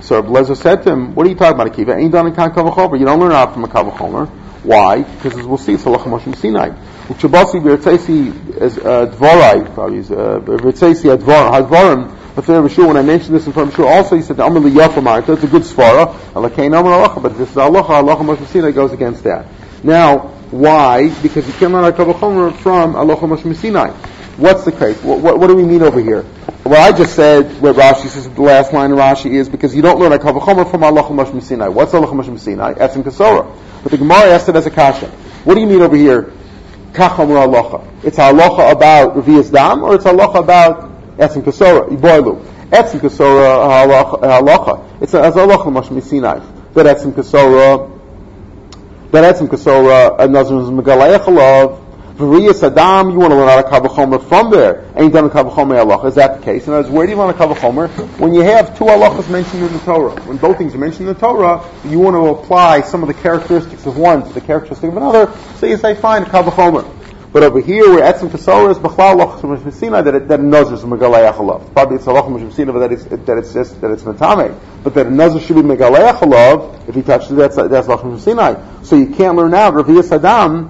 So 0.01 0.21
Blazer 0.21 0.55
said 0.55 0.83
to 0.83 0.91
him, 0.91 1.15
"What 1.15 1.27
are 1.27 1.29
you 1.29 1.35
talking 1.35 1.59
about, 1.59 1.71
Akiva? 1.71 1.95
Ain't 1.95 2.11
done 2.11 2.27
a 2.27 2.31
kavachomer. 2.31 2.99
You 2.99 3.05
don't 3.05 3.19
learn 3.19 3.31
out 3.31 3.53
from 3.53 3.63
a 3.63 3.67
kavachomer. 3.67 4.27
Why? 4.63 5.03
Because 5.03 5.37
as 5.37 5.45
we'll 5.45 5.57
see, 5.57 5.73
it's 5.73 5.83
halach 5.83 6.03
Moshe 6.03 6.35
Sinai. 6.35 6.69
Uchabasi 7.07 7.61
b'ertzesi 7.61 8.57
as 8.59 8.77
uh, 8.77 9.07
dvorai, 9.07 9.73
probably 9.73 9.99
uh, 9.99 10.39
b'ertzesi 10.39 11.17
hadvarim 11.17 12.20
but 12.35 12.45
for 12.45 12.53
Rishur, 12.61 12.87
when 12.87 12.97
I 12.97 13.01
mentioned 13.01 13.35
this 13.35 13.45
in 13.45 13.53
front 13.53 13.69
of 13.69 13.75
Rishur, 13.75 13.89
also 13.89 14.15
he 14.15 14.21
said, 14.21 14.39
Amr 14.39 14.61
Yafamarta, 14.61 15.33
it's 15.33 15.43
a 15.43 15.47
good 15.47 15.63
svara, 15.63 16.13
Alakain 16.33 16.77
Amr 16.77 16.91
Allah, 16.91 17.19
but 17.19 17.37
this 17.37 17.51
is 17.51 17.57
Allah, 17.57 17.81
Allah 17.81 18.15
Moshe 18.15 18.73
goes 18.73 18.93
against 18.93 19.23
that. 19.23 19.45
Now, 19.83 20.19
why? 20.51 21.09
Because 21.21 21.47
you 21.47 21.53
can't 21.53 21.73
learn 21.73 21.85
a 21.85 21.91
Kavachomer 21.91 22.55
from 22.55 22.95
Allah 22.95 23.17
Moshe. 23.17 23.93
What's 24.37 24.63
the 24.63 24.71
case? 24.71 25.01
What, 25.03 25.19
what, 25.19 25.39
what, 25.39 25.47
do 25.47 25.55
we 25.55 25.63
mean 25.63 25.81
over 25.81 25.99
here? 25.99 26.23
What 26.63 26.79
I 26.79 26.97
just 26.97 27.15
said, 27.15 27.61
what 27.61 27.75
Rashi 27.75 28.07
says, 28.07 28.29
the 28.29 28.41
last 28.41 28.71
line 28.71 28.91
of 28.91 28.97
Rashi 28.97 29.31
is 29.31 29.49
because 29.49 29.75
you 29.75 29.81
don't 29.81 29.99
learn 29.99 30.13
a 30.13 30.17
Kavachomer 30.17 30.69
from 30.69 30.83
Allah 30.83 31.03
Moshe 31.03 31.41
Sinai. 31.43 31.67
What's 31.67 31.93
Allah 31.93 32.07
Moshe 32.07 32.39
Sinai? 32.39 32.73
Etzim 32.75 33.03
Kasora. 33.03 33.53
But 33.83 33.91
the 33.91 33.97
Gemara 33.97 34.31
asked 34.31 34.47
it 34.47 34.55
as 34.55 34.65
a 34.65 34.71
kasha. 34.71 35.07
What 35.43 35.55
do 35.55 35.61
you 35.61 35.67
mean 35.67 35.81
over 35.81 35.95
here? 35.95 36.31
Kachamur 36.93 37.37
Allah. 37.37 37.87
It's 38.03 38.17
halacha 38.17 38.71
about 38.71 39.15
Revias 39.15 39.51
Dam, 39.51 39.83
or 39.83 39.95
it's 39.95 40.05
halacha 40.05 40.35
about 40.35 40.90
Etzim 41.17 41.43
Kasora, 41.43 41.89
Iboilu. 41.89 42.43
Etzim 42.69 42.99
Kasora 42.99 44.19
halacha. 44.21 45.01
It's 45.01 45.13
a 45.13 45.21
halacha 45.21 45.65
mashmi 45.65 46.01
Sinai. 46.01 46.39
That 46.73 46.97
Etzim 46.97 47.11
Kasora, 47.11 47.99
that 49.11 49.35
Etzim 49.35 49.51
a 49.67 50.21
uh, 50.21 50.27
Nazir 50.27 50.59
is 50.59 50.69
Megalayach 50.69 51.25
alav. 51.25 51.79
V'riya 52.15 52.51
Saddam, 52.51 53.11
you 53.11 53.19
want 53.19 53.31
to 53.31 53.37
learn 53.37 53.47
how 53.47 53.61
to 53.61 53.67
Kavachomer 53.89 54.23
from 54.27 54.51
there. 54.51 54.85
Ain't 54.95 55.11
done 55.11 55.25
a 55.25 55.29
Kavachomer 55.29 55.83
halacha. 55.83 56.05
Is 56.05 56.15
that 56.15 56.39
the 56.39 56.45
case? 56.45 56.67
Other 56.67 56.77
words, 56.77 56.89
where 56.89 57.05
do 57.05 57.11
you 57.11 57.17
learn 57.17 57.29
a 57.29 57.33
Kavachomer? 57.33 57.89
When 58.19 58.33
you 58.33 58.41
have 58.41 58.77
two 58.77 58.85
halachas 58.85 59.29
mentioned 59.29 59.63
in 59.63 59.73
the 59.73 59.79
Torah. 59.79 60.11
When 60.21 60.37
both 60.37 60.57
things 60.57 60.75
are 60.75 60.77
mentioned 60.77 61.09
in 61.09 61.13
the 61.15 61.19
Torah, 61.19 61.67
you 61.83 61.99
want 61.99 62.15
to 62.15 62.41
apply 62.41 62.81
some 62.81 63.01
of 63.01 63.07
the 63.07 63.13
characteristics 63.15 63.85
of 63.85 63.97
one 63.97 64.23
to 64.23 64.33
the 64.33 64.41
characteristic 64.41 64.91
of 64.91 64.97
another, 64.97 65.33
so 65.57 65.65
you 65.65 65.77
say, 65.77 65.95
fine, 65.95 66.23
Kavachomer. 66.25 67.00
But 67.33 67.43
over 67.43 67.61
here, 67.61 67.89
where 67.93 68.13
etzim 68.13 68.27
kasora 68.27 68.71
is 68.71 68.77
b'chlal 68.77 69.15
loch 69.15 69.39
mishmesina 69.39 70.03
that 70.03 70.15
it 70.15 70.27
that 70.27 70.41
knows 70.41 70.69
is 70.69 70.81
megalei 70.81 71.31
achalav. 71.31 71.71
Probably 71.71 71.95
it's 71.95 72.05
a 72.05 72.11
loch 72.11 72.25
mishmesina, 72.25 72.73
but 72.73 72.79
that 72.79 72.91
it's 72.91 73.05
that 73.05 73.37
it's 73.37 73.53
just 73.53 73.79
that 73.79 73.91
it's 73.91 74.03
metame. 74.03 74.59
But 74.83 74.95
that 74.95 75.07
a 75.07 75.39
should 75.39 75.55
be 75.55 75.61
megalei 75.61 76.11
achalav. 76.11 76.89
If 76.89 76.95
he 76.95 77.01
touches 77.01 77.29
that's 77.29 77.55
that's 77.55 77.87
loch 77.87 78.01
mishmesina. 78.01 78.85
So 78.85 78.97
you 78.97 79.07
can't 79.15 79.37
learn 79.37 79.53
out 79.53 79.73
Raviya 79.75 80.03
Saddam. 80.03 80.69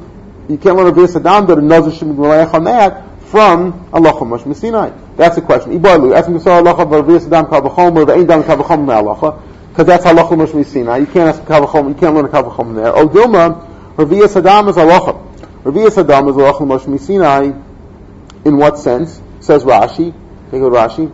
You 0.50 0.60
can't 0.60 0.78
learn 0.78 0.94
Raviya 0.94 1.08
Saddam 1.08 1.48
that 1.48 1.58
a 1.58 1.62
nazir 1.62 1.94
should 1.94 2.10
be 2.10 2.14
megalei 2.14 2.48
achamat 2.48 3.22
from 3.22 3.90
Allah 3.92 4.14
mishmesina. 4.14 5.16
That's 5.18 5.38
the 5.38 5.42
question. 5.42 5.72
Ibalu 5.72 6.14
etzim 6.16 6.40
kasora 6.40 6.64
loch 6.64 6.78
Raviya 6.78 7.22
Saddam 7.22 7.50
kavachomer 7.50 8.06
ve'ein 8.06 8.28
dam 8.28 8.44
kavachomer 8.44 8.86
me'alacha. 8.86 9.42
Because 9.70 9.88
that's 9.88 10.06
halacha 10.06 10.30
mishmesina. 10.30 11.00
You 11.00 11.08
can't 11.08 11.36
ask 11.36 11.42
kavachomer. 11.42 11.90
You 11.90 11.96
can't 11.96 12.14
learn 12.14 12.26
a 12.26 12.30
kavachomer 12.30 12.76
there. 12.76 12.94
Odilma 12.94 13.96
Raviya 13.96 14.28
Saddam 14.28 14.70
is 14.70 14.76
halacha. 14.76 15.31
Raviya 15.64 15.90
Saddam 15.90 16.30
is 16.30 16.36
Rachel 16.36 16.66
Moshe 16.66 17.00
Sinai. 17.00 17.52
In 18.46 18.58
what 18.58 18.80
sense? 18.80 19.22
Says 19.42 19.64
Rashi. 19.64 20.14
Take 20.50 20.62
a 20.62 20.66
look 20.66 20.74
at 20.74 20.90
Rashi. 20.90 21.12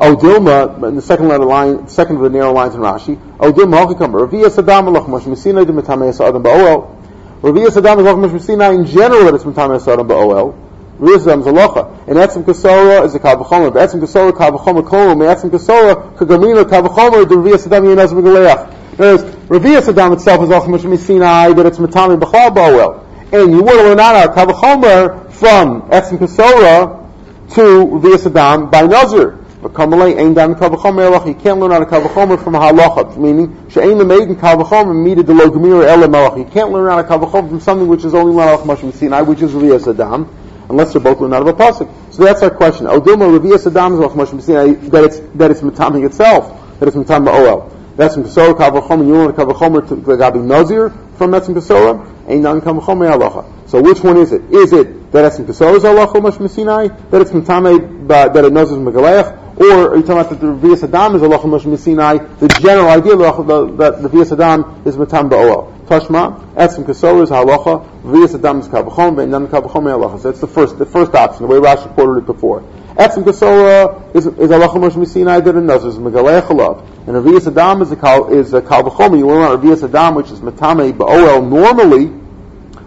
Odilma, 0.00 0.88
in 0.88 0.96
the 0.96 1.02
second 1.02 1.28
letter 1.28 1.44
line, 1.44 1.88
second 1.88 2.16
of 2.16 2.22
the 2.22 2.30
narrow 2.30 2.52
lines 2.52 2.74
in 2.74 2.80
Rashi. 2.80 3.16
Odilma 3.36 3.84
Hachikam. 3.84 4.12
Raviya 4.12 4.46
Saddam 4.46 4.94
Rachel 4.94 5.08
Moshe 5.08 5.36
Sinai 5.36 5.64
de 5.64 5.72
Metamei 5.72 6.14
Sa'adam 6.14 6.42
Ba'oel. 6.42 6.96
Raviya 7.42 7.66
Saddam 7.66 7.98
is 7.98 8.04
Rachel 8.04 8.18
Moshe 8.18 8.40
Sinai 8.40 8.72
in 8.72 8.86
general 8.86 9.24
that 9.24 9.34
it's 9.34 9.44
Metamei 9.44 9.78
Sa'adam 9.78 10.08
Ba'oel. 10.08 10.54
Raviya 11.00 11.18
Saddam 11.18 11.40
is 11.40 11.46
Alocha. 11.46 12.08
And 12.08 12.16
Etzim 12.16 12.44
Kasora 12.44 13.04
is 13.04 13.14
a 13.14 13.18
Kavachomer. 13.18 13.72
Etzim 13.72 14.00
Kasora 14.00 14.32
Kavachomer 14.32 14.82
Kolom. 14.88 15.20
Etzim 15.34 15.50
Kasora 15.50 16.16
Kagamina 16.16 16.64
Kavachomer. 16.64 17.28
The 17.28 17.34
Raviya 17.34 17.58
Saddam 17.58 17.84
Yenaz 17.84 18.12
Megaleach. 18.14 18.72
Whereas 18.96 19.37
Raviyah 19.48 19.80
Saddam 19.80 20.12
itself 20.12 20.42
is 20.42 20.50
also 20.50 20.96
Sinai, 20.98 21.54
but 21.54 21.64
it's 21.64 21.78
Matami 21.78 22.20
B'chal 22.20 22.54
Ba'wel. 22.54 23.02
And 23.32 23.50
you 23.50 23.62
want 23.62 23.78
to 23.78 23.84
learn 23.84 23.98
out 23.98 24.34
Kavachomer 24.34 25.32
from 25.32 25.88
Etzim 25.88 26.18
Kasora 26.18 27.08
to 27.54 27.60
Raviyah 27.60 28.28
Saddam 28.28 28.70
by 28.70 28.82
Nazir. 28.82 29.38
But 29.62 29.72
Kamalei 29.72 30.18
ain't 30.18 30.34
done 30.34 30.54
Kavachomer 30.54 31.26
You 31.26 31.32
can't 31.32 31.58
learn 31.60 31.72
out 31.72 31.80
of 31.80 31.88
Kavachomer 31.88 32.44
from 32.44 32.56
a 32.56 32.58
Halacha, 32.58 33.16
meaning 33.16 33.70
She'ain 33.70 33.96
the 33.96 34.04
maiden 34.04 34.36
Kavachomer 34.36 34.94
meted 34.94 35.26
the 35.26 35.32
Logmir 35.32 35.82
Ele 35.86 36.08
Melach. 36.08 36.36
You 36.36 36.44
can't 36.44 36.70
learn 36.70 36.92
out 36.92 36.98
of 36.98 37.06
Kavachomer 37.06 37.48
from 37.48 37.60
something 37.60 37.88
which 37.88 38.04
is 38.04 38.12
only 38.12 38.38
of 38.42 38.60
Mishmi 38.64 38.92
Sinai, 38.92 39.22
which 39.22 39.40
is 39.40 39.52
Raviyah 39.52 39.80
Saddam 39.80 40.28
unless 40.68 40.92
they're 40.92 41.00
both 41.00 41.20
learned 41.20 41.32
out 41.32 41.40
of 41.40 41.48
a 41.48 41.54
pasuk. 41.54 41.90
So 42.12 42.22
that's 42.22 42.42
our 42.42 42.50
question. 42.50 42.84
Is 42.86 42.92
Moshe 42.92 44.42
Sinai 44.42 44.74
that 44.90 45.04
it's 45.04 45.20
that 45.36 45.50
it's 45.50 45.62
Matami 45.62 46.04
itself, 46.04 46.78
that 46.80 46.88
it's 46.88 46.96
Matami 46.98 47.28
Oel. 47.28 47.77
Etzim 47.98 48.22
Kesora 48.22 48.54
Kavachomer, 48.54 49.06
you 49.06 49.12
want 49.12 49.36
to 49.36 49.44
Kavachomer 49.44 49.80
Gabi 50.02 50.42
Nazir 50.42 50.90
from 51.16 51.32
Etzim 51.32 51.54
Kesora, 51.54 52.28
Ein 52.28 52.42
Nan 52.42 52.60
Kavachomer 52.60 53.12
Halacha. 53.12 53.68
So 53.68 53.82
which 53.82 54.00
one 54.04 54.16
is 54.18 54.32
it? 54.32 54.42
Is 54.52 54.72
it 54.72 55.10
that 55.10 55.32
Etzim 55.32 55.46
Kesora 55.46 55.76
is 55.76 55.82
Halacha 55.82 56.22
Mash 56.22 56.52
Sinai, 56.52 56.88
that 56.88 57.20
it's 57.20 57.32
Mitame, 57.32 58.08
uh, 58.10 58.28
that 58.28 58.44
it 58.44 58.52
knows 58.52 58.70
it's 58.70 58.78
Megaleach, 58.78 59.48
Or 59.58 59.90
are 59.90 59.96
you 59.96 60.02
talking 60.02 60.20
about 60.20 60.30
that 60.30 60.40
the 60.40 60.46
Revius 60.46 60.84
Adam 60.84 61.16
is 61.16 61.22
halacha 61.22 61.42
Moshe 61.42 61.78
Sinai? 61.78 62.18
The 62.18 62.46
general 62.46 62.86
idea 62.90 63.16
that 63.16 64.00
the 64.00 64.08
Revius 64.08 64.30
Adam 64.30 64.86
is 64.86 64.96
matam 64.96 65.28
ba'oel. 65.28 65.84
Tashma, 65.86 66.54
etzim 66.54 66.84
kasor 66.84 67.24
is 67.24 67.30
halacha. 67.30 67.84
Revius 68.04 68.36
Adam 68.36 68.60
is 68.60 68.68
kabachom, 68.68 69.16
ve'inam 69.16 69.48
kabachom 69.48 69.82
halacha. 69.82 70.22
So 70.22 70.30
that's 70.30 70.40
the 70.40 70.46
first, 70.46 70.78
the 70.78 70.86
first 70.86 71.12
option, 71.12 71.48
the 71.48 71.48
way 71.48 71.58
Rashi 71.58 71.92
quoted 71.94 72.22
it 72.22 72.26
before. 72.26 72.60
Etzim 72.94 73.24
kasora 73.24 74.14
is, 74.14 74.26
is 74.26 74.48
halacha 74.48 74.76
Moshe 74.76 75.04
Sinai 75.08 75.40
that 75.40 75.56
it 75.56 75.60
knows 75.60 75.84
is 75.84 75.96
megalei 75.96 76.40
chalav. 76.40 76.97
And 77.08 77.16
Revius 77.16 77.46
Adam 77.46 77.80
is 77.80 77.90
a 77.90 77.96
kal, 77.96 78.30
is 78.30 78.52
a 78.52 78.60
kalvachom. 78.60 79.16
You 79.16 79.26
want 79.26 79.62
Revius 79.62 79.82
Adam, 79.82 80.14
which 80.14 80.30
is 80.30 80.40
matame 80.40 80.92
ba'oel 80.92 81.48
normally, 81.48 82.06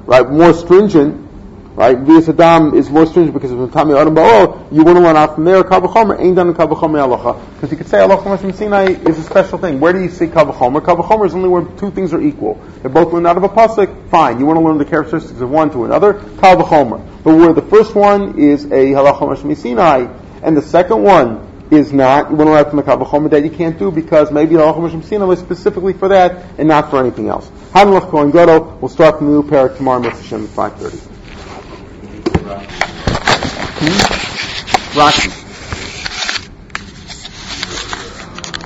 right, 0.05 0.29
more 0.29 0.53
stringent, 0.53 1.21
right? 1.75 1.97
Vias 1.97 2.29
Adam 2.29 2.75
is 2.75 2.89
more 2.89 3.05
stringent 3.07 3.33
because 3.33 3.49
of 3.49 3.57
Matami 3.57 3.99
Adam 3.99 4.13
Ba'ol, 4.13 4.71
you 4.71 4.83
want 4.83 4.97
to 4.97 5.03
learn 5.03 5.15
out 5.15 5.35
from 5.35 5.45
there, 5.45 5.63
Kavachomer, 5.63 6.19
ain't 6.19 6.35
done 6.35 6.53
Kavachomer 6.53 6.99
Alocha. 7.01 7.53
Because 7.55 7.71
you 7.71 7.77
could 7.77 7.87
say 7.87 7.97
Alocha 7.97 8.39
from 8.39 8.53
Sinai 8.53 8.89
is 8.91 9.17
a 9.17 9.23
special 9.23 9.57
thing. 9.57 9.79
Where 9.79 9.93
do 9.93 9.99
you 9.99 10.09
see 10.09 10.27
Kavachomer? 10.27 10.81
Kavachomer 10.81 11.25
is 11.25 11.33
only 11.33 11.49
where 11.49 11.63
two 11.77 11.89
things 11.89 12.13
are 12.13 12.21
equal. 12.21 12.61
They're 12.81 12.91
both 12.91 13.13
learned 13.13 13.27
out 13.27 13.37
of 13.37 13.43
a 13.43 13.49
Pasuk, 13.49 14.09
fine. 14.09 14.39
You 14.39 14.45
want 14.45 14.57
to 14.59 14.65
learn 14.65 14.77
the 14.77 14.85
characteristics 14.85 15.39
of 15.39 15.49
one 15.49 15.71
to 15.71 15.85
another, 15.85 16.13
Kavachomer. 16.13 17.23
But 17.23 17.35
where 17.35 17.53
the 17.53 17.61
first 17.61 17.95
one 17.95 18.37
is 18.37 18.65
a 18.65 18.91
Halacha 18.91 19.21
Mashmi 19.21 19.57
Sinai, 19.57 20.07
and 20.43 20.55
the 20.55 20.61
second 20.61 21.03
one 21.03 21.50
is 21.71 21.93
not, 21.93 22.29
you 22.29 22.35
want 22.35 22.49
to 22.49 22.53
learn 22.53 22.65
from 22.65 22.75
the 22.77 22.83
Kavachomer 22.83 23.29
that 23.29 23.43
you 23.43 23.49
can't 23.49 23.79
do 23.79 23.91
because 23.91 24.29
maybe 24.29 24.55
Halacha 24.55 24.77
Mashmi 24.77 25.03
Sinai 25.05 25.25
was 25.25 25.39
specifically 25.39 25.93
for 25.93 26.09
that 26.09 26.45
and 26.59 26.67
not 26.67 26.89
for 26.89 26.99
anything 26.99 27.29
else. 27.29 27.49
Hanlach 27.73 28.09
Kohen 28.09 28.29
Gadol, 28.29 28.77
we'll 28.81 28.89
start 28.89 29.19
the 29.19 29.25
new 29.25 29.41
parak 29.41 29.77
tomorrow, 29.77 30.01
Mr. 30.01 30.23
Shem, 30.23 30.43
at 30.43 30.49
5.30. 30.49 30.99
Hmm? 33.79 34.99
Rashi. 34.99 35.40